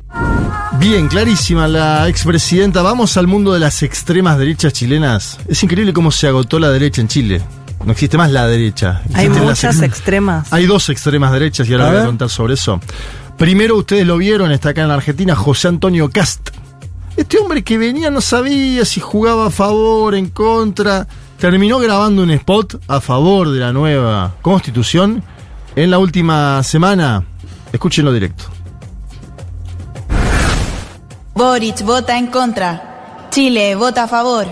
Bien, 0.78 1.08
clarísima 1.08 1.68
la 1.68 2.08
expresidenta. 2.08 2.82
Vamos 2.82 3.16
al 3.16 3.26
mundo 3.26 3.52
de 3.52 3.60
las 3.60 3.82
extremas 3.82 4.38
derechas 4.38 4.72
chilenas. 4.72 5.38
Es 5.48 5.62
increíble 5.62 5.92
cómo 5.92 6.10
se 6.10 6.28
agotó 6.28 6.58
la 6.58 6.70
derecha 6.70 7.00
en 7.00 7.08
Chile. 7.08 7.42
No 7.84 7.92
existe 7.92 8.16
más 8.16 8.30
la 8.30 8.46
derecha. 8.46 9.02
Hay 9.14 9.28
las 9.28 9.38
muchas 9.38 9.76
ex- 9.76 9.82
extremas. 9.84 10.52
Hay 10.52 10.66
dos 10.66 10.88
extremas 10.88 11.32
derechas 11.32 11.68
y 11.68 11.72
ahora 11.72 11.90
voy 11.90 12.00
a 12.00 12.06
contar 12.06 12.28
sobre 12.30 12.54
eso. 12.54 12.80
Primero, 13.36 13.76
ustedes 13.76 14.06
lo 14.06 14.16
vieron, 14.18 14.52
está 14.52 14.68
acá 14.70 14.82
en 14.82 14.88
la 14.88 14.94
Argentina, 14.94 15.34
José 15.34 15.68
Antonio 15.68 16.08
Cast. 16.10 16.50
Este 17.16 17.38
hombre 17.38 17.62
que 17.64 17.76
venía 17.78 18.10
no 18.10 18.20
sabía 18.20 18.84
si 18.84 19.00
jugaba 19.00 19.46
a 19.46 19.50
favor, 19.50 20.14
en 20.14 20.28
contra. 20.30 21.06
Terminó 21.38 21.78
grabando 21.80 22.22
un 22.22 22.30
spot 22.30 22.80
a 22.86 23.00
favor 23.00 23.50
de 23.50 23.58
la 23.58 23.72
nueva 23.72 24.34
constitución 24.42 25.22
en 25.74 25.90
la 25.90 25.98
última 25.98 26.62
semana. 26.62 27.24
Escúchenlo 27.72 28.12
directo. 28.12 28.44
Boric 31.34 31.82
vota 31.82 32.16
en 32.16 32.28
contra. 32.28 33.26
Chile 33.30 33.74
vota 33.74 34.04
a 34.04 34.08
favor. 34.08 34.46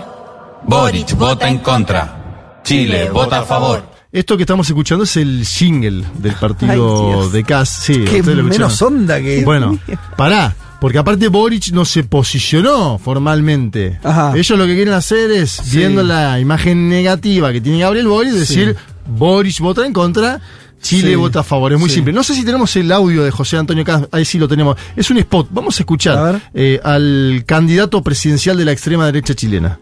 Boric 0.63 1.15
vota 1.15 1.47
en 1.47 1.59
contra. 1.59 2.17
Chile 2.63 3.09
vota 3.11 3.39
a 3.39 3.43
favor. 3.43 3.83
Esto 4.11 4.35
que 4.35 4.43
estamos 4.43 4.67
escuchando 4.67 5.05
es 5.05 5.15
el 5.17 5.45
jingle 5.45 6.03
del 6.15 6.33
partido 6.33 7.29
de 7.29 7.43
Cast. 7.43 7.83
Sí, 7.83 8.03
Qué 8.05 8.21
lo 8.23 8.43
menos 8.43 8.81
onda 8.81 9.21
que. 9.21 9.43
Bueno, 9.45 9.79
pará, 10.17 10.53
porque 10.81 10.97
aparte 10.97 11.29
Boric 11.29 11.71
no 11.71 11.85
se 11.85 12.03
posicionó 12.03 12.97
formalmente. 12.97 13.99
Ajá. 14.03 14.33
Ellos 14.35 14.57
lo 14.59 14.65
que 14.67 14.75
quieren 14.75 14.93
hacer 14.93 15.31
es, 15.31 15.51
Sí. 15.51 15.77
viendo 15.77 16.03
la 16.03 16.39
imagen 16.39 16.89
negativa 16.89 17.51
que 17.53 17.61
tiene 17.61 17.79
Gabriel 17.79 18.07
Boric, 18.07 18.33
decir 18.33 18.75
Boric 19.07 19.59
vota 19.59 19.85
en 19.85 19.93
contra, 19.93 20.41
Chile 20.81 21.09
Sí. 21.11 21.15
vota 21.15 21.39
a 21.39 21.43
favor. 21.43 21.71
Es 21.71 21.79
muy 21.79 21.87
Sí. 21.89 21.95
simple. 21.95 22.11
No 22.11 22.23
sé 22.23 22.33
si 22.35 22.43
tenemos 22.43 22.75
el 22.75 22.91
audio 22.91 23.23
de 23.23 23.31
José 23.31 23.57
Antonio 23.57 23.85
Caz, 23.85 24.07
ahí 24.11 24.25
sí 24.25 24.37
lo 24.37 24.47
tenemos. 24.49 24.75
Es 24.95 25.09
un 25.09 25.17
spot. 25.19 25.47
Vamos 25.51 25.79
a 25.79 25.83
escuchar 25.83 26.41
eh, 26.53 26.81
al 26.83 27.43
candidato 27.45 28.01
presidencial 28.03 28.57
de 28.57 28.65
la 28.65 28.71
extrema 28.73 29.05
derecha 29.05 29.33
chilena. 29.35 29.79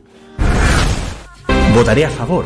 Votaré 1.73 2.05
a 2.05 2.09
favor, 2.09 2.45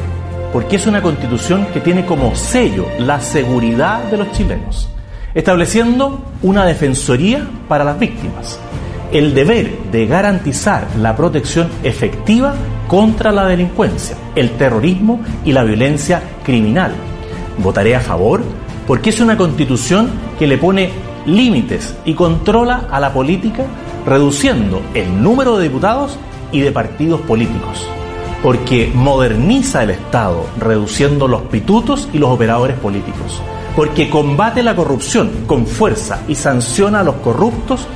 porque 0.53 0.75
es 0.75 0.85
una 0.85 1.01
constitución 1.01 1.65
que 1.73 1.81
tiene 1.81 2.05
como 2.05 2.35
sello 2.35 2.85
la 2.99 3.19
seguridad 3.19 4.03
de 4.03 4.17
los 4.17 4.31
chilenos, 4.31 4.87
estableciendo 5.33 6.23
una 6.43 6.63
defensoría 6.63 7.45
para 7.67 7.83
las 7.83 7.97
víctimas, 7.97 8.59
el 9.11 9.33
deber 9.33 9.75
de 9.91 10.05
garantizar 10.05 10.87
la 10.99 11.15
protección 11.15 11.69
efectiva 11.83 12.53
contra 12.87 13.31
la 13.31 13.47
delincuencia, 13.47 14.15
el 14.35 14.51
terrorismo 14.51 15.21
y 15.43 15.53
la 15.53 15.63
violencia 15.63 16.21
criminal. 16.45 16.93
Votaré 17.57 17.95
a 17.95 17.99
favor 17.99 18.43
porque 18.85 19.09
es 19.09 19.19
una 19.21 19.37
constitución 19.37 20.11
que 20.37 20.45
le 20.45 20.59
pone 20.59 20.91
límites 21.25 21.95
y 22.05 22.13
controla 22.13 22.87
a 22.91 22.99
la 22.99 23.11
política, 23.11 23.65
reduciendo 24.05 24.81
el 24.93 25.23
número 25.23 25.57
de 25.57 25.63
diputados 25.63 26.19
y 26.51 26.59
de 26.59 26.71
partidos 26.71 27.21
políticos 27.21 27.87
porque 28.43 28.91
moderniza 28.93 29.83
el 29.83 29.91
Estado, 29.91 30.45
reduciendo 30.59 31.29
los 31.29 31.43
pitutos 31.43 32.09
y 32.11 32.17
los 32.17 32.29
operadores 32.29 32.77
políticos, 32.77 33.41
porque 33.73 34.09
combate 34.09 34.61
la 34.61 34.75
corrupción 34.75 35.45
con 35.47 35.65
fuerza 35.65 36.19
y 36.27 36.35
sanciona 36.35 36.99
a 36.99 37.03
los 37.03 37.15
corruptos, 37.15 37.87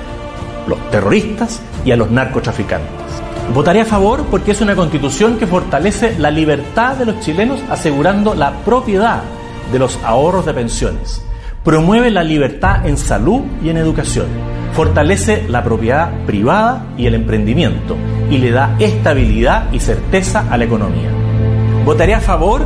los 0.66 0.80
terroristas 0.90 1.62
y 1.84 1.92
a 1.92 1.98
los 1.98 2.10
narcotraficantes. 2.10 2.88
Votaré 3.54 3.82
a 3.82 3.86
favor 3.86 4.24
porque 4.32 4.52
es 4.52 4.62
una 4.62 4.76
constitución 4.76 5.38
que 5.38 5.48
fortalece 5.48 6.18
la 6.18 6.32
libertad 6.32 6.96
de 6.96 7.06
los 7.06 7.20
chilenos 7.20 7.60
asegurando 7.70 8.34
la 8.34 8.52
propiedad 8.64 9.24
de 9.72 9.80
los 9.80 10.00
ahorros 10.04 10.46
de 10.46 10.54
pensiones. 10.54 11.22
Promueve 11.64 12.10
la 12.10 12.24
libertad 12.24 12.86
en 12.86 12.98
salud 12.98 13.42
y 13.62 13.70
en 13.70 13.78
educación. 13.78 14.57
Fortalece 14.74 15.46
la 15.48 15.64
propiedad 15.64 16.12
privada 16.26 16.86
y 16.98 17.08
el 17.08 17.16
emprendimiento 17.16 17.96
y 18.30 18.38
le 18.38 18.52
da 18.52 18.76
estabilidad 18.80 19.72
y 19.72 19.80
certeza 19.80 20.46
a 20.50 20.58
la 20.58 20.66
economía. 20.66 21.10
Votaré 21.86 22.14
a 22.14 22.20
favor, 22.20 22.62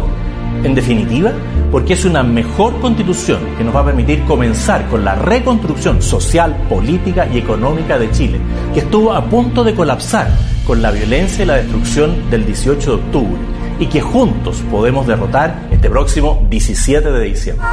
en 0.63 0.75
definitiva, 0.75 1.31
porque 1.71 1.93
es 1.93 2.03
una 2.03 2.21
mejor 2.21 2.79
constitución 2.81 3.39
que 3.57 3.63
nos 3.63 3.73
va 3.75 3.79
a 3.81 3.85
permitir 3.85 4.23
comenzar 4.25 4.87
con 4.89 5.05
la 5.05 5.15
reconstrucción 5.15 6.01
social, 6.01 6.55
política 6.67 7.27
y 7.31 7.37
económica 7.37 7.97
de 7.97 8.11
Chile, 8.11 8.39
que 8.73 8.81
estuvo 8.81 9.13
a 9.13 9.23
punto 9.25 9.63
de 9.63 9.73
colapsar 9.73 10.27
con 10.67 10.81
la 10.81 10.91
violencia 10.91 11.43
y 11.43 11.47
la 11.47 11.55
destrucción 11.55 12.29
del 12.29 12.45
18 12.45 12.89
de 12.89 12.95
octubre, 13.03 13.41
y 13.79 13.85
que 13.87 14.01
juntos 14.01 14.61
podemos 14.69 15.07
derrotar 15.07 15.67
este 15.71 15.89
próximo 15.89 16.45
17 16.49 17.11
de 17.11 17.23
diciembre. 17.23 17.65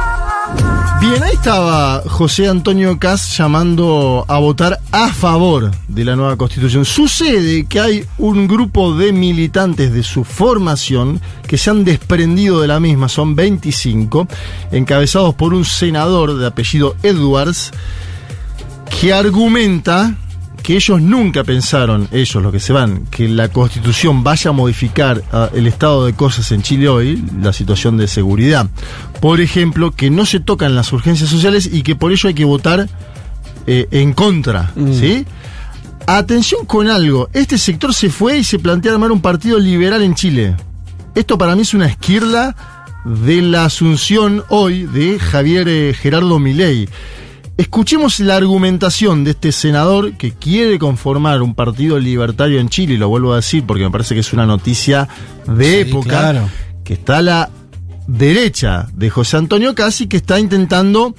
Bien, 1.01 1.23
ahí 1.23 1.31
estaba 1.33 2.03
José 2.05 2.49
Antonio 2.49 2.99
Cas 2.99 3.37
llamando 3.37 4.25
a 4.27 4.37
votar 4.37 4.79
a 4.91 5.13
favor 5.13 5.71
de 5.87 6.03
la 6.03 6.17
nueva 6.17 6.35
constitución. 6.35 6.83
Sucede 6.83 7.65
que 7.67 7.79
hay 7.79 8.05
un 8.17 8.49
grupo 8.49 8.93
de 8.93 9.13
militantes 9.13 9.93
de 9.93 10.03
su 10.03 10.25
formación 10.25 11.21
que 11.47 11.57
se 11.57 11.69
han 11.69 11.85
desprendido 11.85 12.59
de 12.59 12.67
la 12.67 12.81
misma, 12.81 13.07
son 13.07 13.33
25, 13.33 14.27
encabezados 14.73 15.35
por 15.35 15.53
un 15.53 15.63
senador 15.63 16.37
de 16.37 16.45
apellido 16.45 16.97
Edwards, 17.01 17.71
que 18.99 19.13
argumenta 19.13 20.15
que 20.61 20.75
ellos 20.75 21.01
nunca 21.01 21.43
pensaron, 21.43 22.07
ellos 22.11 22.41
los 22.41 22.51
que 22.51 22.59
se 22.59 22.73
van, 22.73 23.05
que 23.07 23.27
la 23.27 23.49
constitución 23.49 24.23
vaya 24.23 24.49
a 24.49 24.53
modificar 24.53 25.23
ah, 25.31 25.49
el 25.53 25.67
estado 25.67 26.05
de 26.05 26.13
cosas 26.13 26.51
en 26.51 26.61
Chile 26.61 26.89
hoy, 26.89 27.23
la 27.41 27.53
situación 27.53 27.97
de 27.97 28.07
seguridad. 28.07 28.67
Por 29.21 29.41
ejemplo, 29.41 29.91
que 29.91 30.09
no 30.09 30.25
se 30.25 30.39
tocan 30.39 30.75
las 30.75 30.91
urgencias 30.93 31.29
sociales 31.29 31.69
y 31.71 31.81
que 31.81 31.95
por 31.95 32.11
ello 32.11 32.27
hay 32.27 32.35
que 32.35 32.45
votar 32.45 32.87
eh, 33.67 33.87
en 33.91 34.13
contra, 34.13 34.73
¿sí? 34.93 35.25
Atención 36.07 36.65
con 36.65 36.89
algo, 36.89 37.29
este 37.33 37.57
sector 37.57 37.93
se 37.93 38.09
fue 38.09 38.39
y 38.39 38.43
se 38.43 38.57
plantea 38.57 38.93
armar 38.93 39.11
un 39.11 39.21
partido 39.21 39.59
liberal 39.59 40.01
en 40.01 40.15
Chile. 40.15 40.55
Esto 41.13 41.37
para 41.37 41.55
mí 41.55 41.61
es 41.61 41.73
una 41.73 41.85
esquirla 41.85 42.55
de 43.05 43.41
la 43.41 43.65
asunción 43.65 44.43
hoy 44.49 44.83
de 44.83 45.19
Javier 45.19 45.67
eh, 45.67 45.93
Gerardo 45.93 46.39
Milei. 46.39 46.89
Escuchemos 47.59 48.21
la 48.21 48.37
argumentación 48.37 49.25
de 49.25 49.31
este 49.31 49.51
senador 49.51 50.13
que 50.13 50.31
quiere 50.31 50.79
conformar 50.79 51.41
un 51.41 51.53
partido 51.53 51.99
libertario 51.99 52.57
en 52.57 52.69
Chile, 52.69 52.93
y 52.93 52.97
lo 52.97 53.09
vuelvo 53.09 53.33
a 53.33 53.35
decir 53.35 53.65
porque 53.65 53.83
me 53.83 53.91
parece 53.91 54.13
que 54.13 54.21
es 54.21 54.31
una 54.31 54.45
noticia 54.45 55.09
de 55.45 55.83
Sí, 55.83 55.89
época, 55.89 56.07
claro. 56.09 56.49
que 56.85 56.93
está 56.93 57.17
a 57.17 57.21
la 57.21 57.49
derecha 58.07 58.87
de 58.93 59.09
José 59.09 59.35
Antonio 59.35 59.75
Casi, 59.75 60.07
que 60.07 60.15
está 60.15 60.39
intentando, 60.39 61.13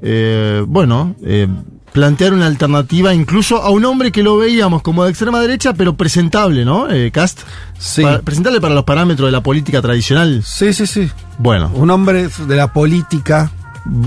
eh, 0.00 0.62
bueno, 0.64 1.16
eh, 1.24 1.48
plantear 1.92 2.34
una 2.34 2.46
alternativa 2.46 3.12
incluso 3.12 3.60
a 3.60 3.70
un 3.70 3.84
hombre 3.84 4.12
que 4.12 4.22
lo 4.22 4.36
veíamos 4.36 4.82
como 4.82 5.02
de 5.02 5.10
extrema 5.10 5.40
derecha, 5.40 5.74
pero 5.74 5.96
presentable, 5.96 6.64
¿no? 6.64 6.88
Eh, 6.88 7.10
Cast. 7.10 7.40
Sí. 7.80 8.04
Presentable 8.22 8.60
para 8.60 8.74
los 8.76 8.84
parámetros 8.84 9.26
de 9.26 9.32
la 9.32 9.42
política 9.42 9.82
tradicional. 9.82 10.40
Sí, 10.44 10.72
sí, 10.72 10.86
sí. 10.86 11.10
Bueno, 11.38 11.68
Un 11.74 11.90
hombre 11.90 12.28
de 12.46 12.54
la 12.56 12.72
política. 12.72 13.50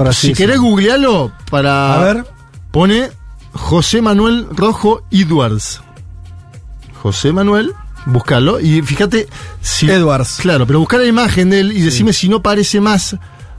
Así 0.08 0.28
si 0.28 0.34
querés 0.34 0.56
decirlo. 0.56 0.70
googlearlo 0.70 1.32
para... 1.50 1.94
A 1.96 2.04
ver. 2.04 2.26
Pone 2.72 3.10
José 3.54 4.02
Manuel 4.02 4.48
Rojo 4.52 5.04
Edwards. 5.12 5.82
José 7.02 7.32
Manuel, 7.34 7.74
búscalo 8.06 8.60
y 8.60 8.82
fíjate 8.82 9.28
si. 9.62 9.90
Edwards. 9.90 10.38
Claro, 10.42 10.66
pero 10.66 10.80
buscar 10.80 11.02
la 11.02 11.06
imagen 11.06 11.50
de 11.50 11.60
él 11.60 11.72
y 11.74 11.82
decime 11.82 12.14
si 12.14 12.30
no 12.30 12.42
parece 12.42 12.80
más 12.82 13.16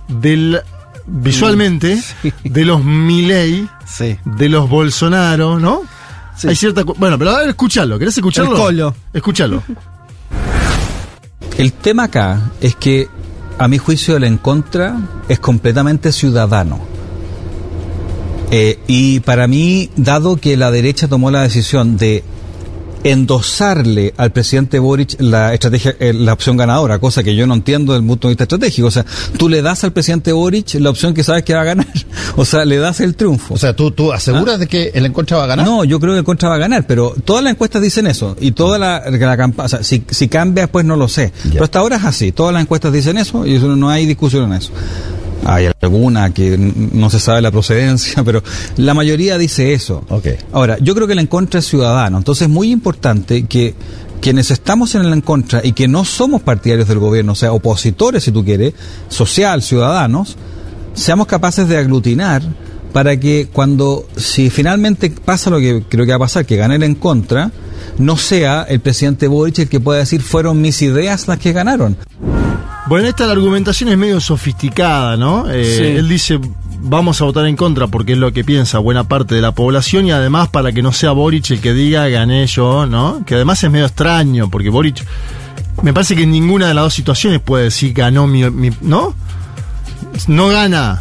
del. 0.09 0.61
visualmente, 1.07 2.03
Sí. 2.23 2.33
de 2.43 2.65
los 2.65 2.83
Milei, 2.83 3.69
Sí. 3.87 4.17
de 4.25 4.49
los 4.49 4.69
Bolsonaro, 4.69 5.61
¿no? 5.61 5.83
Sí. 6.37 6.49
Hay 6.49 6.57
cierta. 6.57 6.83
Bueno, 6.83 7.17
pero 7.19 7.31
a 7.33 7.41
ver, 7.41 7.51
escúchalo. 7.51 7.99
¿Querés 7.99 8.17
escucharlo? 8.17 8.53
El 8.57 8.57
colo. 8.63 8.97
Escúchalo. 9.13 9.63
El 11.59 11.73
tema 11.73 12.05
acá 12.05 12.41
es 12.61 12.75
que, 12.75 13.09
a 13.59 13.69
mi 13.69 13.79
juicio, 13.79 14.17
el 14.17 14.25
en 14.25 14.39
contra 14.39 14.97
es 15.29 15.39
completamente 15.39 16.13
ciudadano. 16.13 16.81
Eh, 18.51 18.79
y 18.87 19.21
para 19.21 19.47
mí, 19.47 19.91
dado 19.97 20.37
que 20.37 20.57
la 20.57 20.71
derecha 20.71 21.09
tomó 21.09 21.31
la 21.31 21.43
decisión 21.43 21.97
de 21.97 22.23
endosarle 23.05 24.15
al 24.17 24.33
presidente 24.33 24.79
Boric 24.79 25.21
la 25.21 25.53
estrategia, 25.53 25.95
eh, 26.01 26.13
la 26.13 26.33
opción 26.33 26.57
ganadora, 26.57 26.99
cosa 26.99 27.23
que 27.23 27.37
yo 27.37 27.47
no 27.47 27.55
entiendo 27.55 27.93
desde 27.93 28.03
el 28.03 28.09
punto 28.09 28.29
de 28.29 28.33
vista 28.33 28.45
estratégico. 28.45 28.89
O 28.89 28.91
sea, 28.91 29.05
tú 29.39 29.49
le 29.49 29.63
das 29.63 29.85
al 29.85 29.93
presidente 29.93 30.33
Boric 30.33 30.75
la 30.75 30.91
opción 30.91 31.15
que 31.15 31.23
sabes 31.23 31.45
que 31.45 31.55
va 31.55 31.61
a 31.61 31.65
ganar. 31.65 31.87
O 32.37 32.45
sea, 32.45 32.65
le 32.65 32.79
das 32.79 32.99
el 32.99 33.15
triunfo. 33.15 33.55
O 33.55 33.57
sea, 33.57 33.77
¿tú, 33.77 33.93
tú 33.93 34.13
aseguras 34.13 34.59
de 34.59 34.67
que 34.67 34.91
el 34.95 35.07
encuentro 35.07 35.39
va 35.39 35.45
a 35.45 35.47
ganar? 35.47 35.65
No, 35.65 35.85
yo 35.85 36.01
creo 36.01 36.15
que 36.15 36.19
el 36.19 36.25
Contra 36.25 36.49
va 36.49 36.57
a 36.57 36.59
ganar, 36.59 36.85
pero 36.85 37.15
todas 37.25 37.45
las 37.45 37.53
encuestas 37.53 37.81
dicen 37.81 38.09
eso. 38.09 38.37
Y 38.41 38.51
toda 38.51 38.77
la, 38.77 39.09
la 39.09 39.37
campaña, 39.37 39.67
o 39.67 39.69
sea, 39.69 39.85
si, 39.85 40.03
si 40.11 40.27
cambia, 40.27 40.67
pues 40.67 40.85
no 40.85 40.97
lo 40.97 41.07
sé. 41.07 41.33
Pero 41.53 41.63
hasta 41.63 41.79
ahora 41.79 41.97
es 41.97 42.05
así. 42.05 42.33
Todas 42.33 42.53
las 42.53 42.63
encuestas 42.63 42.93
dicen 42.93 43.19
eso 43.19 43.47
y 43.47 43.55
eso 43.55 43.69
no 43.77 43.89
hay 43.89 44.07
discusión 44.07 44.45
en 44.51 44.55
eso. 44.55 44.73
Hay 45.45 45.69
alguna 45.81 46.33
que 46.33 46.57
no 46.59 47.11
se 47.11 47.21
sabe 47.21 47.43
la 47.43 47.51
procedencia, 47.51 48.23
pero 48.25 48.43
la 48.77 48.95
mayoría 48.95 49.39
dice 49.39 49.73
eso. 49.73 50.05
Okay. 50.09 50.37
Ahora, 50.53 50.79
yo 50.81 50.95
creo 50.95 51.07
que 51.07 51.13
el 51.13 51.19
en 51.19 51.27
contra 51.27 51.61
es 51.61 51.67
ciudadano, 51.67 52.19
entonces 52.19 52.49
es 52.49 52.53
muy 52.53 52.71
importante 52.71 53.45
que 53.47 53.75
quienes 54.21 54.51
estamos 54.51 54.95
en 54.95 55.03
el 55.03 55.13
en 55.13 55.21
contra 55.21 55.61
y 55.63 55.73
que 55.73 55.87
no 55.87 56.05
somos 56.05 56.43
partidarios 56.43 56.89
del 56.89 56.99
gobierno, 56.99 57.33
o 57.33 57.35
sea, 57.35 57.53
opositores, 57.53 58.25
si 58.25 58.33
tú 58.33 58.45
quieres, 58.45 58.73
social, 59.09 59.63
ciudadanos, 59.63 60.37
seamos 60.95 61.27
capaces 61.27 61.69
de 61.69 61.77
aglutinar 61.77 62.43
para 62.93 63.19
que 63.19 63.49
cuando, 63.53 64.07
si 64.17 64.51
finalmente 64.51 65.11
pasa 65.11 65.51
lo 65.51 65.59
que 65.59 65.83
creo 65.89 66.07
que 66.07 66.13
va 66.13 66.17
a 66.17 66.21
pasar, 66.21 66.47
que 66.47 66.57
gane 66.57 66.77
el 66.77 66.85
en 66.85 66.95
contra, 66.95 67.51
no 67.99 68.17
sea 68.17 68.63
el 68.63 68.81
presidente 68.81 69.27
Boric 69.27 69.59
el 69.59 69.69
que 69.69 69.81
pueda 69.81 69.99
decir 69.99 70.23
fueron 70.23 70.61
mis 70.61 70.81
ideas 70.81 71.29
las 71.29 71.39
que 71.39 71.53
ganaron. 71.53 71.97
Bueno, 72.87 73.09
esta 73.09 73.27
la 73.27 73.33
argumentación 73.33 73.89
es 73.89 73.97
medio 73.99 74.21
sofisticada, 74.21 75.17
¿no? 75.17 75.51
Eh, 75.51 75.65
Sí. 75.79 75.83
Él 75.85 76.09
dice, 76.09 76.39
vamos 76.81 77.21
a 77.21 77.25
votar 77.25 77.47
en 77.47 77.57
contra 77.57 77.87
porque 77.87 78.13
es 78.13 78.19
lo 78.19 78.33
que 78.33 78.45
piensa 78.45 78.79
buena 78.79 79.05
parte 79.05 79.35
de 79.35 79.41
la 79.41 79.53
población 79.53 80.07
y 80.07 80.13
además 80.13 80.49
para 80.49 80.71
que 80.73 80.83
no 80.83 80.93
sea 80.93 81.13
Boric 81.13 81.51
el 81.51 81.61
que 81.61 81.73
diga 81.73 82.07
gané 82.09 82.47
yo, 82.47 82.87
¿no? 82.87 83.23
Que 83.25 83.37
además 83.37 83.63
es 83.65 83.71
medio 83.71 83.87
extraño 83.87 84.51
porque 84.51 84.69
Boric, 84.69 85.03
me 85.83 85.95
parece 85.95 86.15
que 86.15 86.25
en 86.25 86.33
ninguna 86.33 86.69
de 86.69 86.75
las 86.75 86.85
dos 86.85 86.95
situaciones 86.95 87.41
puede 87.41 87.65
decir 87.65 87.95
ganó 87.95 88.27
mi, 88.27 88.49
mi- 88.51 88.71
¿no? 88.83 89.15
No 90.29 90.49
gana 90.49 91.01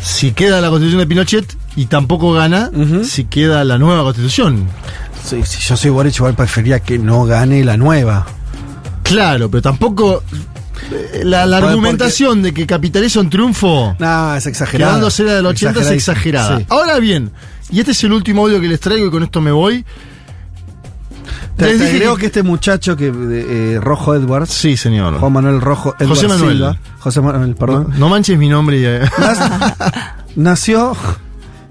si 0.00 0.30
queda 0.30 0.60
la 0.60 0.68
constitución 0.70 1.00
de 1.00 1.06
Pinochet 1.08 1.56
y 1.74 1.86
tampoco 1.86 2.32
gana 2.32 2.70
si 3.04 3.24
queda 3.24 3.64
la 3.64 3.78
nueva 3.78 4.04
constitución. 4.04 4.68
Sí, 5.24 5.40
si 5.44 5.60
yo 5.60 5.76
soy 5.76 5.90
Boric, 5.90 6.14
igual 6.16 6.34
preferiría 6.34 6.78
que 6.78 6.98
no 7.00 7.24
gane 7.24 7.64
la 7.64 7.76
nueva. 7.76 8.26
Claro, 9.02 9.50
pero 9.50 9.60
tampoco... 9.62 10.22
La, 11.24 11.42
Porque- 11.44 11.56
argumentación 11.66 12.42
de 12.42 12.52
que 12.54 12.66
capitaliza 12.66 13.20
un 13.20 13.30
triunfo 13.30 13.96
No, 13.98 14.34
es 14.36 14.46
exagerado. 14.46 14.90
Quedándose 14.92 15.24
la 15.24 15.34
del 15.34 15.46
80 15.46 15.80
es 15.80 15.90
exagerada. 15.90 16.58
Sí. 16.58 16.66
Ahora 16.68 16.98
bien, 16.98 17.30
y 17.70 17.80
este 17.80 17.92
es 17.92 18.04
el 18.04 18.12
último 18.12 18.42
audio 18.42 18.60
que 18.60 18.68
les 18.68 18.78
traigo 18.80 19.06
y 19.06 19.10
con 19.10 19.22
esto 19.22 19.40
me 19.40 19.50
voy. 19.52 19.84
Te, 21.56 21.64
Les 21.66 21.78
te 21.78 21.84
dije 21.84 21.96
agrego 21.96 22.14
que- 22.16 22.20
que 22.20 22.26
este 22.26 22.42
muchacho 22.42 22.96
que 22.96 23.06
eh, 23.14 23.78
Rojo 23.80 24.14
Edwards, 24.14 24.50
Sí, 24.50 24.76
señor. 24.76 25.18
Juan 25.18 25.32
Manuel 25.32 25.60
Rojo 25.60 25.94
Edwards 25.98 26.20
José 26.20 26.28
Manuel. 26.28 26.52
Silva, 26.52 26.78
José 26.98 27.20
Manuel, 27.22 27.50
No, 27.50 27.56
perdón, 27.56 27.94
no 27.96 28.08
manches 28.10 28.38
mi 28.38 28.48
nombre. 28.50 28.78
y, 28.78 28.84
eh, 28.84 29.00
nació 30.36 30.94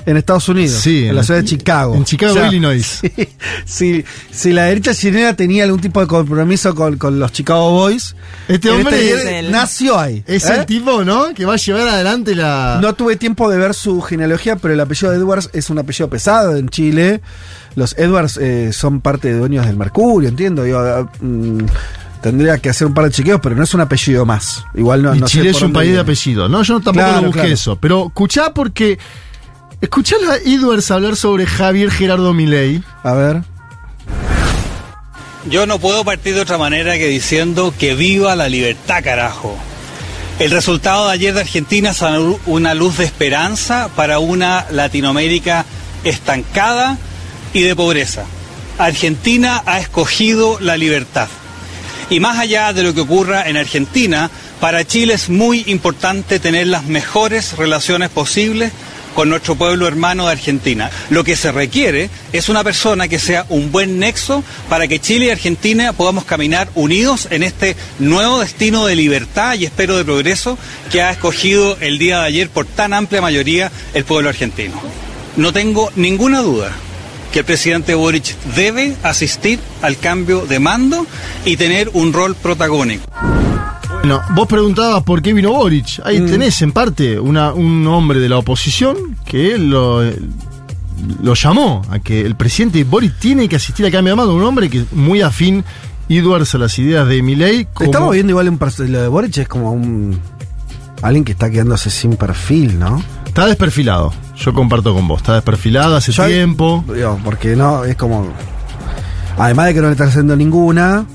en 0.05 0.17
Estados 0.17 0.47
Unidos, 0.49 0.79
Sí, 0.81 1.05
en 1.07 1.15
la 1.15 1.23
ciudad 1.23 1.39
de 1.41 1.45
Chicago. 1.45 1.95
en 1.95 2.05
Chicago, 2.05 2.45
Illinois. 2.47 3.01
Si, 3.65 4.03
si, 4.03 4.05
si 4.31 4.53
la 4.53 4.65
derecha 4.65 4.93
chilena 4.93 5.35
tenía 5.35 5.63
algún 5.63 5.79
tipo 5.81 5.99
de 5.99 6.07
compromiso 6.07 6.73
con, 6.75 6.97
con 6.97 7.19
los 7.19 7.31
Chicago 7.31 7.71
Boys, 7.71 8.15
Este 8.47 8.69
hombre 8.69 8.95
este 9.11 9.13
es 9.13 9.25
él. 9.45 9.51
nació 9.51 9.99
ahí. 9.99 10.23
es 10.27 10.45
¿eh? 10.49 10.55
el 10.59 10.65
tipo, 10.65 11.03
¿no? 11.03 11.33
Que 11.33 11.45
va 11.45 11.53
a 11.53 11.57
llevar 11.57 11.87
adelante 11.87 12.35
la. 12.35 12.79
No 12.81 12.93
tuve 12.93 13.15
tiempo 13.15 13.49
de 13.49 13.57
ver 13.57 13.73
su 13.73 14.01
genealogía, 14.01 14.55
pero 14.57 14.73
el 14.73 14.79
apellido 14.79 15.11
de 15.11 15.17
Edwards 15.17 15.49
es 15.53 15.69
un 15.69 15.79
apellido 15.79 16.09
pesado 16.09 16.55
en 16.55 16.69
Chile. 16.69 17.21
Los 17.75 17.97
Edwards 17.97 18.37
eh, 18.37 18.71
son 18.71 19.01
parte 19.01 19.27
de 19.33 19.37
dueños 19.37 19.65
del 19.65 19.75
Mercurio, 19.75 20.29
entiendo. 20.29 20.65
Yo, 20.65 20.79
ah, 20.79 21.09
mm, 21.19 21.59
tendría 22.21 22.57
que 22.59 22.69
hacer 22.69 22.87
un 22.87 22.93
par 22.93 23.05
de 23.05 23.11
chequeos, 23.11 23.39
pero 23.41 23.55
no 23.55 23.63
es 23.63 23.73
un 23.73 23.81
apellido 23.81 24.25
más. 24.25 24.63
Igual 24.75 25.01
no, 25.03 25.13
y 25.15 25.19
no 25.19 25.27
Chile 25.27 25.49
es 25.49 25.61
un 25.61 25.73
país 25.73 25.91
de 25.91 25.99
apellido. 25.99 26.47
No, 26.47 26.63
yo 26.63 26.75
tampoco 26.75 26.93
Claro, 26.93 27.15
lo 27.17 27.27
busqué 27.27 27.39
claro. 27.41 27.53
eso. 27.53 27.75
Pero 27.77 28.07
escuchá 28.07 28.53
porque. 28.53 28.97
Escuchá 29.81 30.15
a 30.29 30.37
Edwards 30.37 30.89
hablar 30.89 31.15
sobre 31.15 31.45
Javier 31.45 31.91
Gerardo 31.91 32.33
Milei. 32.33 32.81
A 33.03 33.13
ver. 33.13 33.41
Yo 35.49 35.65
no 35.65 35.79
puedo 35.79 36.03
partir 36.03 36.33
de 36.33 36.41
otra 36.41 36.57
manera 36.57 36.97
que 36.97 37.07
diciendo 37.07 37.73
que 37.77 37.93
viva 37.93 38.35
la 38.35 38.49
libertad, 38.49 39.03
carajo. 39.03 39.55
El 40.39 40.51
resultado 40.51 41.07
de 41.07 41.13
ayer 41.13 41.33
de 41.33 41.41
Argentina 41.41 41.91
es 41.91 42.01
una 42.45 42.73
luz 42.73 42.97
de 42.97 43.05
esperanza 43.05 43.89
para 43.95 44.19
una 44.19 44.65
Latinoamérica 44.71 45.65
estancada 46.03 46.97
y 47.53 47.61
de 47.61 47.75
pobreza. 47.75 48.25
Argentina 48.77 49.61
ha 49.65 49.79
escogido 49.79 50.57
la 50.59 50.77
libertad. 50.77 51.27
Y 52.09 52.19
más 52.19 52.37
allá 52.37 52.73
de 52.73 52.83
lo 52.83 52.93
que 52.93 53.01
ocurra 53.01 53.47
en 53.47 53.57
Argentina, 53.57 54.29
para 54.59 54.85
Chile 54.85 55.13
es 55.13 55.29
muy 55.29 55.63
importante 55.67 56.39
tener 56.39 56.67
las 56.67 56.85
mejores 56.85 57.57
relaciones 57.57 58.09
posibles 58.09 58.71
con 59.15 59.29
nuestro 59.29 59.55
pueblo 59.55 59.87
hermano 59.87 60.27
de 60.27 60.33
Argentina. 60.33 60.91
Lo 61.09 61.23
que 61.23 61.35
se 61.35 61.51
requiere 61.51 62.11
es 62.33 62.49
una 62.49 62.63
persona 62.63 63.07
que 63.07 63.17
sea 63.17 63.45
un 63.49 63.71
buen 63.71 63.97
nexo 63.97 64.43
para 64.69 64.87
que 64.87 64.99
Chile 64.99 65.25
y 65.25 65.29
Argentina 65.31 65.93
podamos 65.93 66.25
caminar 66.25 66.69
unidos 66.75 67.27
en 67.31 67.41
este 67.41 67.75
nuevo 67.97 68.41
destino 68.41 68.85
de 68.85 68.95
libertad 68.95 69.55
y 69.55 69.65
espero 69.65 69.97
de 69.97 70.05
progreso 70.05 70.59
que 70.91 71.01
ha 71.01 71.11
escogido 71.11 71.77
el 71.79 71.97
día 71.97 72.19
de 72.19 72.25
ayer 72.25 72.49
por 72.49 72.65
tan 72.65 72.93
amplia 72.93 73.21
mayoría 73.21 73.71
el 73.93 74.03
pueblo 74.03 74.29
argentino. 74.29 74.79
No 75.37 75.53
tengo 75.53 75.91
ninguna 75.95 76.41
duda 76.41 76.71
que 77.31 77.39
el 77.39 77.45
presidente 77.45 77.95
Boric 77.95 78.35
debe 78.55 78.95
asistir 79.03 79.59
al 79.81 79.97
cambio 79.97 80.45
de 80.45 80.59
mando 80.59 81.07
y 81.45 81.57
tener 81.57 81.89
un 81.93 82.13
rol 82.13 82.35
protagónico. 82.35 83.05
Bueno, 84.07 84.21
vos 84.35 84.47
preguntabas 84.47 85.01
por 85.01 85.19
qué 85.23 85.33
vino 85.33 85.51
Boric. 85.51 85.99
Ahí 86.05 86.21
Mm. 86.21 86.27
tenés, 86.27 86.61
en 86.61 86.71
parte, 86.71 87.19
una, 87.19 87.53
un 87.53 87.87
hombre 87.87 88.19
de 88.19 88.29
la 88.29 88.37
oposición 88.37 89.17
que 89.25 89.57
lo, 89.57 90.03
lo 91.23 91.33
llamó 91.33 91.81
a 91.89 91.97
que 91.97 92.21
el 92.21 92.35
presidente 92.35 92.83
Boric 92.83 93.17
tiene 93.17 93.49
que 93.49 93.55
asistir 93.55 93.83
al 93.83 93.91
cambio 93.91 94.11
de 94.13 94.17
mando. 94.17 94.35
Un 94.35 94.43
hombre 94.43 94.69
que 94.69 94.81
es 94.81 94.93
muy 94.93 95.21
afín, 95.23 95.65
Edwards, 96.07 96.53
a 96.53 96.59
las 96.59 96.77
ideas 96.77 97.07
de 97.07 97.23
Milei. 97.23 97.65
como- 97.73 97.85
Estamos 97.89 98.11
viendo 98.13 98.29
igual 98.29 98.47
un 98.47 98.59
lo 98.59 99.01
de 99.01 99.07
Boric 99.07 99.37
es 99.39 99.47
como 99.47 99.71
un. 99.71 100.19
Alguien 101.01 101.23
que 101.25 101.31
está 101.31 101.49
quedándose 101.49 101.89
sin 101.89 102.15
perfil, 102.15 102.77
¿no? 102.77 103.01
Está 103.25 103.47
desperfilado. 103.47 104.13
Yo 104.37 104.53
comparto 104.53 104.93
con 104.93 105.07
vos. 105.07 105.17
Está 105.21 105.33
desperfilado 105.33 105.95
hace 105.95 106.11
Yo- 106.11 106.27
tiempo. 106.27 106.85
Digo, 106.93 107.19
porque 107.23 107.55
no, 107.55 107.83
es 107.83 107.95
como. 107.95 108.27
Además 109.39 109.65
de 109.65 109.73
que 109.73 109.81
no 109.81 109.87
le 109.87 109.93
está 109.93 110.03
haciendo 110.03 110.35
ninguna, 110.35 111.07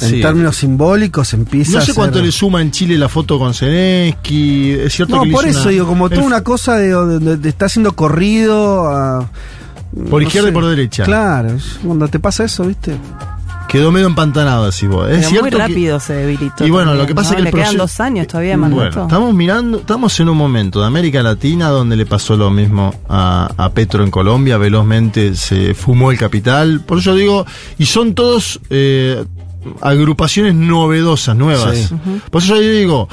en 0.00 0.08
Sí. 0.10 0.20
términos 0.20 0.56
simbólicos 0.56 1.32
empieza 1.34 1.72
No 1.72 1.78
a 1.78 1.80
sé 1.80 1.86
ser- 1.86 1.94
cuánto 1.94 2.20
le 2.22 2.30
suma 2.32 2.60
en 2.62 2.70
Chile 2.70 2.96
la 2.98 3.08
foto 3.08 3.38
con 3.38 3.52
Zelensky. 3.54 4.72
Es 4.72 4.92
cierto 4.94 5.16
No, 5.16 5.22
que 5.22 5.30
por 5.30 5.46
eso 5.46 5.68
digo, 5.68 5.86
como 5.86 6.08
toda 6.08 6.20
el- 6.22 6.26
una 6.26 6.42
cosa 6.44 6.76
de 6.76 6.90
donde 6.90 7.36
te 7.38 7.48
está 7.48 7.66
haciendo 7.66 7.92
corrido 7.92 8.88
a. 8.88 9.28
Por 10.10 10.20
no 10.20 10.26
izquierda 10.26 10.48
sé. 10.48 10.52
y 10.52 10.54
por 10.54 10.66
derecha. 10.66 11.04
Claro, 11.04 11.56
cuando 11.84 12.08
te 12.08 12.18
pasa 12.20 12.44
eso, 12.44 12.64
¿viste? 12.64 12.96
Quedó 13.68 13.90
medio 13.92 14.06
empantanado 14.06 14.64
así 14.64 14.86
vos. 14.86 15.10
Es 15.10 15.16
Pero 15.18 15.28
cierto 15.28 15.42
muy 15.44 15.50
que- 15.50 15.58
rápido 15.58 16.00
se 16.00 16.14
debilitó. 16.14 16.66
Y 16.66 16.70
bueno, 16.70 16.86
también, 16.90 17.02
lo 17.02 17.06
que 17.06 17.14
pasa 17.14 17.30
¿no? 17.32 17.32
es 17.32 17.36
que 17.36 17.38
el 17.40 17.44
Le 17.44 17.50
quedan 17.50 17.64
proceso- 17.76 17.82
dos 17.82 18.00
años 18.00 18.26
todavía 18.26 18.50
de 18.52 18.56
Bueno, 18.56 18.76
mandato. 18.76 19.02
estamos 19.02 19.34
mirando, 19.34 19.78
estamos 19.78 20.20
en 20.20 20.28
un 20.30 20.36
momento 20.38 20.80
de 20.80 20.86
América 20.86 21.22
Latina 21.22 21.68
donde 21.68 21.96
le 21.96 22.06
pasó 22.06 22.34
lo 22.36 22.50
mismo 22.50 22.94
a, 23.10 23.50
a 23.58 23.68
Petro 23.70 24.04
en 24.04 24.10
Colombia, 24.10 24.56
velozmente 24.56 25.34
se 25.36 25.74
fumó 25.74 26.10
el 26.10 26.18
capital, 26.18 26.80
por 26.80 26.98
eso 27.00 27.14
digo, 27.14 27.44
y 27.78 27.84
son 27.84 28.14
todos 28.14 28.58
eh, 28.70 29.22
agrupaciones 29.80 30.54
novedosas, 30.54 31.36
nuevas. 31.36 31.76
Sí. 31.76 31.94
Por 32.30 32.42
eso 32.42 32.56
yo 32.56 32.60
digo, 32.70 33.08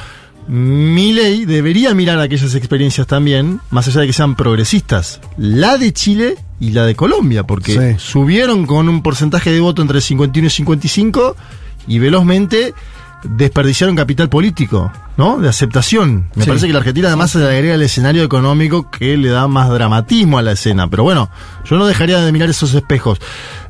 mi 0.48 1.12
ley 1.12 1.44
debería 1.44 1.94
mirar 1.94 2.20
aquellas 2.20 2.54
experiencias 2.54 3.06
también, 3.06 3.60
más 3.70 3.88
allá 3.88 4.00
de 4.02 4.06
que 4.06 4.12
sean 4.12 4.36
progresistas, 4.36 5.20
la 5.36 5.76
de 5.76 5.92
Chile 5.92 6.36
y 6.60 6.70
la 6.70 6.84
de 6.86 6.94
Colombia, 6.94 7.42
porque 7.44 7.72
Sí. 7.72 8.04
subieron 8.04 8.66
con 8.66 8.88
un 8.88 9.02
porcentaje 9.02 9.50
de 9.50 9.60
voto 9.60 9.82
entre 9.82 10.00
51 10.00 10.46
y 10.46 10.50
55 10.50 11.36
y 11.88 11.98
velozmente 11.98 12.74
desperdiciaron 13.24 13.96
capital 13.96 14.28
político, 14.28 14.92
¿no? 15.16 15.38
De 15.38 15.48
aceptación. 15.48 16.28
Me 16.36 16.44
Sí. 16.44 16.48
parece 16.48 16.66
que 16.68 16.72
la 16.72 16.78
Argentina 16.78 17.08
además 17.08 17.32
se 17.32 17.38
le 17.40 17.46
agrega 17.46 17.74
el 17.74 17.82
escenario 17.82 18.22
económico 18.22 18.88
que 18.90 19.16
le 19.16 19.30
da 19.30 19.48
más 19.48 19.68
dramatismo 19.70 20.38
a 20.38 20.42
la 20.42 20.52
escena. 20.52 20.88
Pero 20.88 21.02
bueno, 21.02 21.28
yo 21.68 21.76
no 21.76 21.86
dejaría 21.86 22.20
de 22.20 22.30
mirar 22.30 22.50
esos 22.50 22.72
espejos. 22.74 23.18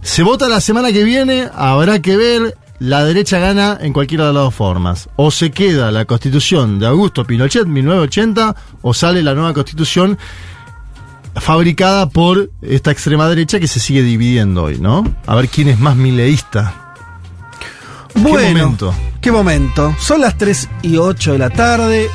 Se 0.03 0.23
vota 0.23 0.49
la 0.49 0.61
semana 0.61 0.93
que 0.93 1.05
viene, 1.05 1.49
habrá 1.55 2.01
que 2.03 2.17
ver. 2.19 2.57
La 2.79 3.05
derecha 3.05 3.39
gana 3.39 3.79
en 3.81 3.93
cualquiera 3.93 4.27
de 4.27 4.33
las 4.35 4.45
dos 4.45 4.55
formas. 4.55 5.09
O 5.17 5.31
se 5.31 5.51
queda 5.51 5.91
la 5.91 6.05
constitución 6.05 6.79
de 6.79 6.87
Augusto 6.87 7.25
Pinochet, 7.25 7.67
1980, 7.67 8.55
o 8.83 8.93
sale 8.95 9.23
la 9.23 9.35
nueva 9.35 9.55
constitución 9.55 10.19
fabricada 11.35 12.09
por 12.09 12.51
esta 12.63 12.91
extrema 12.91 13.29
derecha 13.29 13.61
que 13.61 13.69
se 13.69 13.81
sigue 13.81 14.03
dividiendo 14.03 14.65
hoy, 14.65 14.79
¿no? 14.79 15.05
A 15.27 15.35
ver 15.35 15.49
quién 15.49 15.69
es 15.69 15.79
más 15.79 15.97
mileísta. 15.97 16.95
Bueno, 18.15 18.49
momento? 18.49 18.95
¿Qué 19.21 19.31
momento? 19.31 19.95
Son 19.99 20.21
las 20.21 20.39
3 20.39 20.69
y 20.83 20.97
8 20.97 21.33
de 21.33 21.39
la 21.39 21.51
tarde. 21.51 22.09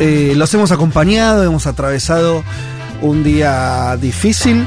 Eh, 0.00 0.34
los 0.36 0.52
hemos 0.54 0.72
acompañado, 0.72 1.44
hemos 1.44 1.66
atravesado 1.66 2.42
un 3.02 3.22
día 3.22 3.96
difícil, 3.98 4.66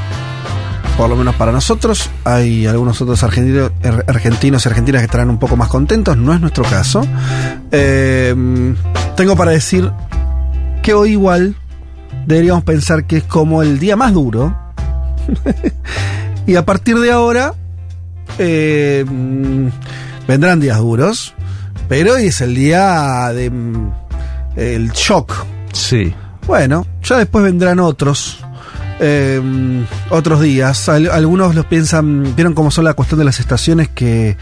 por 1.00 1.10
lo 1.10 1.16
menos 1.16 1.34
para 1.36 1.54
nosotros. 1.54 2.10
Hay 2.26 2.66
algunos 2.66 3.02
otros 3.02 3.24
argentinos, 3.24 3.72
er- 3.82 4.04
argentinos 4.10 4.66
y 4.66 4.68
argentinas 4.68 5.00
que 5.00 5.06
estarán 5.06 5.30
un 5.30 5.40
poco 5.40 5.56
más 5.56 5.70
contentos, 5.70 6.18
no 6.18 6.34
es 6.34 6.42
nuestro 6.42 6.66
caso. 6.66 7.08
Eh, 7.72 8.36
tengo 9.16 9.38
para 9.38 9.52
decir 9.52 9.90
que 10.84 10.94
hoy 10.94 11.12
igual 11.12 11.56
deberíamos 12.26 12.66
pensar 12.66 13.06
que 13.06 13.16
es 13.18 13.24
como 13.24 13.64
el 13.64 13.80
día 13.80 13.96
más 13.96 14.12
duro. 14.12 14.54
y 16.46 16.56
a 16.58 16.66
partir 16.66 17.00
de 17.00 17.14
ahora 17.14 17.54
eh, 18.38 19.06
vendrán 20.28 20.60
días 20.60 20.80
duros, 20.80 21.34
pero 21.88 22.16
hoy 22.16 22.26
es 22.26 22.42
el 22.42 22.56
día 22.56 23.32
de 23.34 23.50
mm, 23.50 23.92
el 24.58 24.92
shock. 24.92 25.34
Sí. 25.72 26.14
Bueno, 26.46 26.86
ya 27.04 27.20
después 27.20 27.46
vendrán 27.46 27.80
otros. 27.80 28.44
Eh, 29.00 29.42
otros 30.10 30.42
días. 30.42 30.90
Al- 30.90 31.10
algunos 31.12 31.56
los 31.56 31.66
piensan, 31.66 32.36
vieron 32.36 32.54
cómo 32.54 32.72
son 32.72 32.86
la 32.86 32.94
cuestión 32.94 33.20
de 33.20 33.26
las 33.26 33.40
estaciones 33.40 33.88
que 33.90 34.38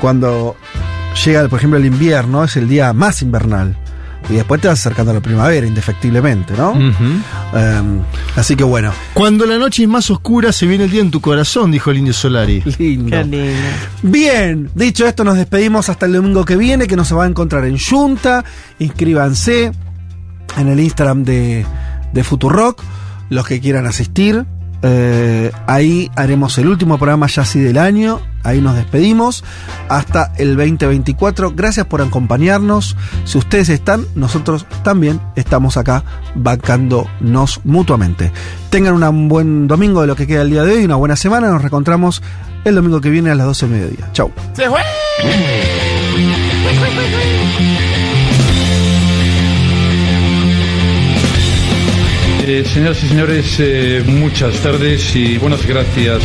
cuando 0.00 0.56
llega, 1.24 1.46
por 1.48 1.58
ejemplo, 1.58 1.78
el 1.78 1.86
invierno 1.86 2.44
es 2.44 2.56
el 2.56 2.68
día 2.68 2.92
más 2.92 3.22
invernal. 3.22 3.76
Y 4.28 4.34
después 4.34 4.60
te 4.60 4.68
vas 4.68 4.78
acercando 4.78 5.10
a 5.12 5.14
la 5.14 5.20
primavera, 5.20 5.66
indefectiblemente, 5.66 6.52
¿no? 6.56 6.74
Eh, 7.54 7.82
así 8.36 8.54
que 8.54 8.62
bueno, 8.64 8.92
Cuando 9.14 9.46
la 9.46 9.56
noche 9.58 9.82
es 9.82 9.88
más 9.88 10.10
oscura, 10.10 10.52
se 10.52 10.66
viene 10.66 10.84
el 10.84 10.90
día 10.90 11.00
en 11.00 11.10
tu 11.10 11.20
corazón, 11.22 11.72
dijo 11.72 11.90
el 11.90 11.96
indio 11.98 12.12
Solari. 12.12 12.60
lindo. 12.78 13.16
Qué 13.16 13.24
lindo. 13.24 13.58
Bien, 14.02 14.70
dicho 14.74 15.06
esto, 15.06 15.24
nos 15.24 15.36
despedimos 15.36 15.88
hasta 15.88 16.04
el 16.06 16.12
domingo 16.12 16.44
que 16.44 16.56
viene, 16.56 16.86
que 16.86 16.96
nos 16.96 17.08
se 17.08 17.14
va 17.14 17.24
a 17.24 17.26
encontrar 17.28 17.64
en 17.64 17.78
Junta. 17.78 18.44
Inscríbanse 18.78 19.72
en 20.58 20.68
el 20.68 20.78
Instagram 20.80 21.24
de, 21.24 21.64
de 22.12 22.24
Futurock, 22.24 22.82
los 23.30 23.46
que 23.46 23.60
quieran 23.60 23.86
asistir. 23.86 24.44
Eh, 24.82 25.52
ahí 25.66 26.10
haremos 26.16 26.56
el 26.56 26.68
último 26.68 26.98
programa 26.98 27.26
ya 27.26 27.42
así 27.42 27.60
del 27.60 27.78
año. 27.78 28.20
Ahí 28.42 28.60
nos 28.60 28.74
despedimos 28.74 29.44
hasta 29.88 30.32
el 30.36 30.56
2024. 30.56 31.52
Gracias 31.54 31.86
por 31.86 32.00
acompañarnos. 32.02 32.96
Si 33.24 33.38
ustedes 33.38 33.68
están, 33.68 34.06
nosotros 34.14 34.66
también 34.82 35.20
estamos 35.36 35.76
acá 35.76 36.04
bancándonos 36.34 37.60
mutuamente. 37.64 38.32
Tengan 38.70 39.02
un 39.02 39.28
buen 39.28 39.68
domingo 39.68 40.00
de 40.00 40.06
lo 40.06 40.16
que 40.16 40.26
queda 40.26 40.42
el 40.42 40.50
día 40.50 40.64
de 40.64 40.76
hoy, 40.76 40.84
una 40.84 40.96
buena 40.96 41.16
semana. 41.16 41.48
Nos 41.48 41.60
reencontramos 41.60 42.22
el 42.64 42.74
domingo 42.74 43.00
que 43.00 43.10
viene 43.10 43.30
a 43.30 43.34
las 43.34 43.46
12 43.46 43.68
del 43.68 43.76
mediodía. 43.76 44.12
Chau. 44.12 44.30
Eh, 52.52 52.64
señoras 52.64 53.00
y 53.04 53.06
señores, 53.06 53.56
eh, 53.60 54.02
muchas 54.04 54.56
tardes 54.56 55.14
y 55.14 55.38
buenas 55.38 55.64
gracias. 55.64 56.20